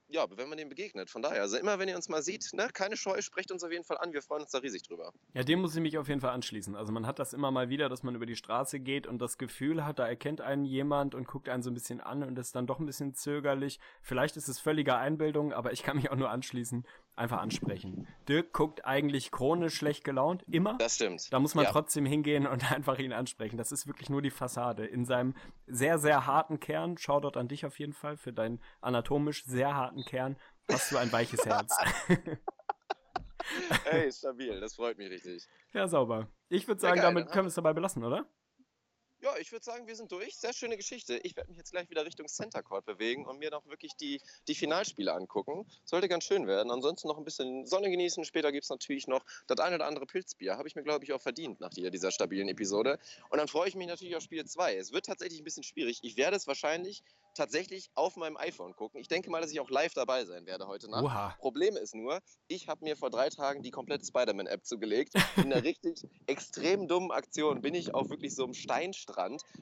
[0.09, 1.11] ja, wenn man dem begegnet.
[1.11, 3.73] Von daher, also immer wenn ihr uns mal seht, ne, keine Scheu, sprecht uns auf
[3.73, 4.13] jeden Fall an.
[4.13, 5.13] Wir freuen uns da riesig drüber.
[5.35, 6.77] Ja, dem muss ich mich auf jeden Fall anschließen.
[6.77, 9.39] Also man hat das immer mal wieder, dass man über die Straße geht und das
[9.39, 12.55] Gefühl hat, da erkennt einen jemand und guckt einen so ein bisschen an und ist
[12.55, 13.81] dann doch ein bisschen zögerlich.
[14.03, 16.87] Vielleicht ist es völlige Einbildung, aber ich kann mich auch nur anschließen
[17.17, 18.07] einfach ansprechen.
[18.29, 20.77] Dirk guckt eigentlich chronisch schlecht gelaunt, immer.
[20.79, 21.33] Das stimmt.
[21.33, 21.71] Da muss man ja.
[21.71, 23.57] trotzdem hingehen und einfach ihn ansprechen.
[23.57, 24.87] Das ist wirklich nur die Fassade.
[24.87, 25.35] In seinem
[25.67, 29.75] sehr, sehr harten Kern, schau dort an dich auf jeden Fall, für deinen anatomisch sehr
[29.75, 30.37] harten Kern,
[30.71, 31.77] hast du ein weiches Herz.
[33.85, 35.47] Hey, stabil, das freut mich richtig.
[35.73, 36.29] Ja, sauber.
[36.49, 38.27] Ich würde sagen, ja, geil, damit können wir es dabei belassen, oder?
[39.27, 40.37] Ja, ich würde sagen, wir sind durch.
[40.37, 41.19] Sehr schöne Geschichte.
[41.25, 44.21] Ich werde mich jetzt gleich wieder Richtung Center Court bewegen und mir noch wirklich die,
[44.47, 45.67] die Finalspiele angucken.
[45.85, 46.71] Sollte ganz schön werden.
[46.71, 48.25] Ansonsten noch ein bisschen Sonne genießen.
[48.25, 50.57] Später gibt es natürlich noch das eine oder andere Pilzbier.
[50.57, 53.01] Habe ich mir, glaube ich, auch verdient nach dieser stabilen Episode.
[53.29, 54.77] Und dann freue ich mich natürlich auf Spiel 2.
[54.77, 55.99] Es wird tatsächlich ein bisschen schwierig.
[56.03, 57.03] Ich werde es wahrscheinlich
[57.37, 59.01] tatsächlich auf meinem iPhone gucken.
[59.01, 61.05] Ich denke mal, dass ich auch live dabei sein werde heute Nacht.
[61.05, 61.37] Oha.
[61.39, 65.15] Problem ist nur, ich habe mir vor drei Tagen die komplette Spider-Man-App zugelegt.
[65.37, 69.16] In einer richtig extrem dummen Aktion bin ich auf wirklich so einem Steinstrand,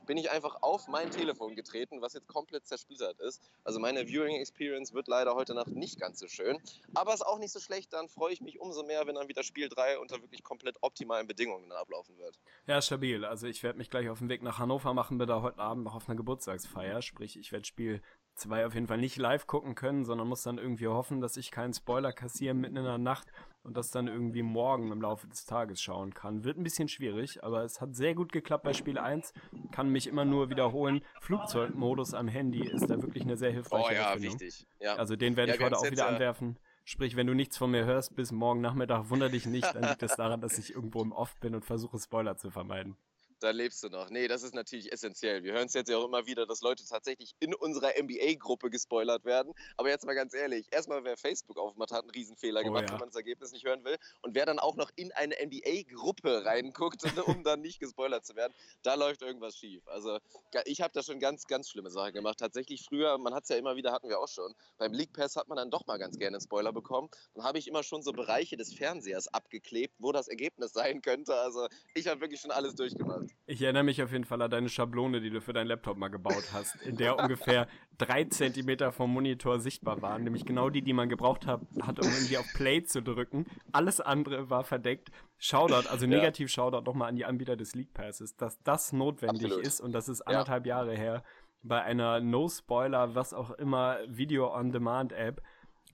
[0.06, 3.42] bin ich einfach auf mein Telefon getreten, was jetzt komplett zersplittert ist.
[3.64, 6.58] Also meine Viewing Experience wird leider heute Nacht nicht ganz so schön.
[6.94, 9.42] Aber ist auch nicht so schlecht, dann freue ich mich umso mehr, wenn dann wieder
[9.42, 12.38] Spiel 3 unter wirklich komplett optimalen Bedingungen ablaufen wird.
[12.66, 13.24] Ja, stabil.
[13.24, 15.84] Also ich werde mich gleich auf den Weg nach Hannover machen, bin da heute Abend
[15.84, 17.02] noch auf einer Geburtstagsfeier.
[17.02, 18.02] Sprich, ich werde Spiel
[18.34, 21.50] 2 auf jeden Fall nicht live gucken können, sondern muss dann irgendwie hoffen, dass ich
[21.50, 23.28] keinen Spoiler kassiere mitten in der Nacht
[23.64, 26.44] und das dann irgendwie morgen im Laufe des Tages schauen kann.
[26.44, 29.32] Wird ein bisschen schwierig, aber es hat sehr gut geklappt bei Spiel 1.
[29.72, 31.02] Kann mich immer nur wiederholen.
[31.20, 34.40] Flugzeugmodus am Handy ist da wirklich eine sehr hilfreiche Oh ja, Erfindung.
[34.40, 34.66] wichtig.
[34.80, 34.94] Ja.
[34.96, 36.58] Also den werde Ja, ich heute auch wieder ja- anwerfen.
[36.86, 40.02] Sprich, wenn du nichts von mir hörst bis morgen Nachmittag, wunder dich nicht, dann liegt
[40.02, 42.96] es daran, dass ich irgendwo im Off bin und versuche Spoiler zu vermeiden.
[43.40, 44.10] Da lebst du noch.
[44.10, 45.42] Nee, das ist natürlich essentiell.
[45.42, 49.24] Wir hören es jetzt ja auch immer wieder, dass Leute tatsächlich in unserer NBA-Gruppe gespoilert
[49.24, 49.52] werden.
[49.76, 52.92] Aber jetzt mal ganz ehrlich, erstmal wer Facebook aufmacht, hat einen Riesenfehler Oh gemacht, ja.
[52.92, 53.96] wenn man das Ergebnis nicht hören will.
[54.22, 58.54] Und wer dann auch noch in eine NBA-Gruppe reinguckt, um dann nicht gespoilert zu werden,
[58.82, 59.86] da läuft irgendwas schief.
[59.88, 60.18] Also
[60.64, 62.38] ich habe da schon ganz, ganz schlimme Sachen gemacht.
[62.38, 65.36] Tatsächlich früher, man hat es ja immer wieder, hatten wir auch schon, beim League Pass
[65.36, 67.08] hat man dann doch mal ganz gerne einen Spoiler bekommen.
[67.34, 71.34] Dann habe ich immer schon so Bereiche des Fernsehers abgeklebt, wo das Ergebnis sein könnte.
[71.34, 73.23] Also ich habe wirklich schon alles durchgemacht.
[73.46, 76.08] Ich erinnere mich auf jeden Fall an deine Schablone, die du für deinen Laptop mal
[76.08, 77.66] gebaut hast, in der ungefähr
[77.98, 82.08] drei Zentimeter vom Monitor sichtbar waren, nämlich genau die, die man gebraucht hat, hat um
[82.08, 83.46] irgendwie auf Play zu drücken.
[83.72, 85.10] Alles andere war verdeckt.
[85.38, 86.10] Shoutout, also Ja.
[86.10, 89.64] negativ Shoutout nochmal an die Anbieter des League Passes, dass das notwendig Absolut.
[89.66, 91.22] ist und das ist anderthalb Jahre her
[91.62, 95.40] bei einer No-Spoiler, was auch immer, Video-on-Demand-App.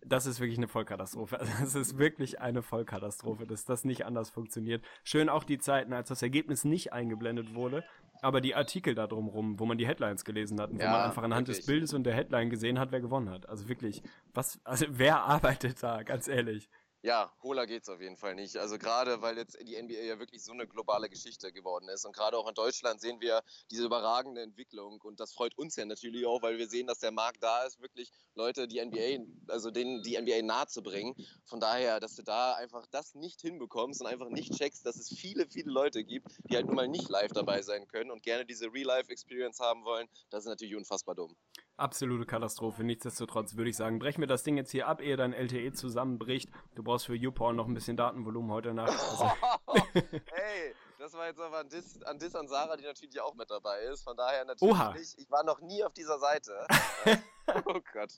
[0.07, 1.39] Das ist wirklich eine Vollkatastrophe.
[1.61, 4.85] Also es ist wirklich eine Vollkatastrophe, dass das nicht anders funktioniert.
[5.05, 7.85] Schön auch die Zeiten, als das Ergebnis nicht eingeblendet wurde,
[8.23, 11.01] aber die Artikel da drumrum, wo man die Headlines gelesen hat und wo Ja, man
[11.03, 11.67] einfach anhand des wirklich.
[11.67, 13.49] Bildes und der Headline gesehen hat, wer gewonnen hat.
[13.49, 14.03] Also wirklich,
[14.35, 16.69] was, also wer arbeitet da, ganz ehrlich?
[17.03, 18.59] Ja, hohler geht's auf jeden Fall nicht.
[18.59, 22.05] Also gerade, weil jetzt die NBA ja wirklich so eine globale Geschichte geworden ist.
[22.05, 25.01] Und gerade auch in Deutschland sehen wir diese überragende Entwicklung.
[25.01, 27.81] Und das freut uns ja natürlich auch, weil wir sehen, dass der Markt da ist,
[27.81, 31.15] wirklich Leute die NBA, also denen die NBA nahe zu bringen.
[31.47, 35.09] Von daher, dass du da einfach das nicht hinbekommst und einfach nicht checkst, dass es
[35.09, 38.45] viele, viele Leute gibt, die halt nun mal nicht live dabei sein können und gerne
[38.45, 41.35] diese Real-Life-Experience haben wollen, das ist natürlich unfassbar dumm.
[41.81, 42.85] Absolute Katastrophe.
[42.85, 46.51] Nichtsdestotrotz würde ich sagen, brech mir das Ding jetzt hier ab, ehe dein LTE zusammenbricht.
[46.75, 48.91] Du brauchst für YouPorn noch ein bisschen Datenvolumen heute Nacht.
[48.91, 49.31] Also,
[49.93, 53.49] Hey, das war jetzt aber ein Diss, ein Diss an Sarah, die natürlich auch mit
[53.49, 54.03] dabei ist.
[54.03, 54.93] Von daher natürlich Oha.
[54.95, 55.17] nicht.
[55.17, 56.67] Ich war noch nie auf dieser Seite.
[57.65, 58.11] oh Gott.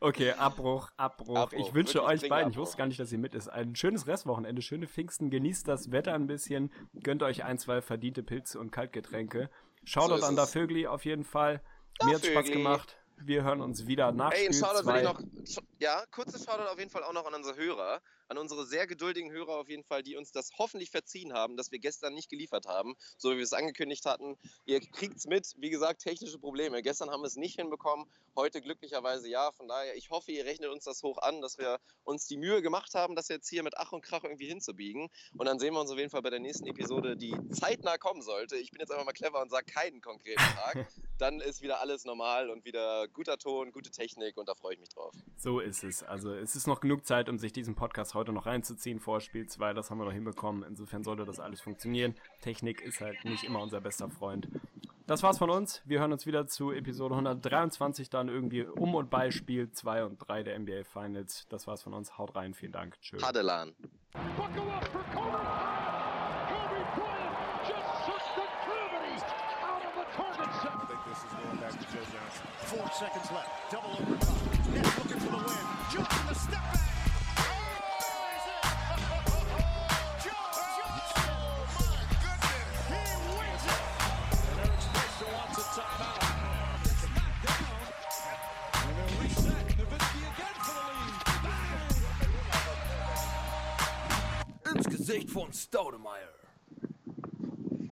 [0.00, 1.34] Okay, Abbruch, Abbruch.
[1.36, 2.66] Abbruch, Ich wünsche wirklich euch beiden, ich Abbruch.
[2.66, 6.12] wusste gar nicht, dass ihr mit ist, ein schönes Restwochenende, schöne Pfingsten, genießt das Wetter
[6.12, 6.70] ein bisschen,
[7.02, 9.48] gönnt euch ein, zwei verdiente Pilze und Kaltgetränke.
[9.84, 10.44] Shoutout ist an da.
[10.44, 11.62] Vögli auf jeden Fall.
[12.00, 12.98] Da Mir hat's Spaß gemacht.
[13.26, 15.12] Wir hören uns wieder nach Ey, ein Spiel Shoutout will ich 2.
[15.12, 15.20] noch.
[15.78, 18.00] Ja, kurzes Shoutout auf jeden Fall auch noch an unsere Hörer.
[18.28, 21.72] An unsere sehr geduldigen Hörer auf jeden Fall, die uns das hoffentlich verziehen haben, dass
[21.72, 24.36] wir gestern nicht geliefert haben, so wie wir es angekündigt hatten.
[24.64, 26.82] Ihr kriegt's mit, wie gesagt, technische Probleme.
[26.82, 28.06] Gestern haben wir es nicht hinbekommen,
[28.36, 29.52] heute glücklicherweise ja.
[29.52, 32.62] Von daher, ich hoffe, ihr rechnet uns das hoch an, dass wir uns die Mühe
[32.62, 35.08] gemacht haben, das jetzt hier mit Ach und Krach irgendwie hinzubiegen.
[35.36, 38.22] Und dann sehen wir uns auf jeden Fall bei der nächsten Episode, die zeitnah kommen
[38.22, 38.56] sollte.
[38.56, 40.88] Ich bin jetzt einfach mal clever und sage keinen konkreten Tag.
[41.18, 44.80] dann ist wieder alles normal und wieder guter Ton, gute Technik und da freue ich
[44.80, 45.14] mich drauf.
[45.36, 46.02] So ist es.
[46.02, 49.46] Also es ist noch genug Zeit, um sich diesen Podcast heute noch reinzuziehen vor Spiel
[49.46, 49.72] 2.
[49.72, 50.62] Das haben wir noch hinbekommen.
[50.62, 52.14] Insofern sollte das alles funktionieren.
[52.40, 54.48] Technik ist halt nicht immer unser bester Freund.
[55.06, 55.82] Das war's von uns.
[55.84, 60.16] Wir hören uns wieder zu Episode 123 dann irgendwie um und bei Spiel 2 und
[60.18, 61.46] 3 der NBA Finals.
[61.50, 62.16] Das war's von uns.
[62.16, 62.54] Haut rein.
[62.54, 62.98] Vielen Dank.
[63.00, 63.22] Tschüss.
[63.22, 63.74] Hadelan.
[64.36, 65.38] Buckle up for Kobe
[66.94, 67.34] Bryant.
[95.06, 96.33] Gesicht von Staudemeyer.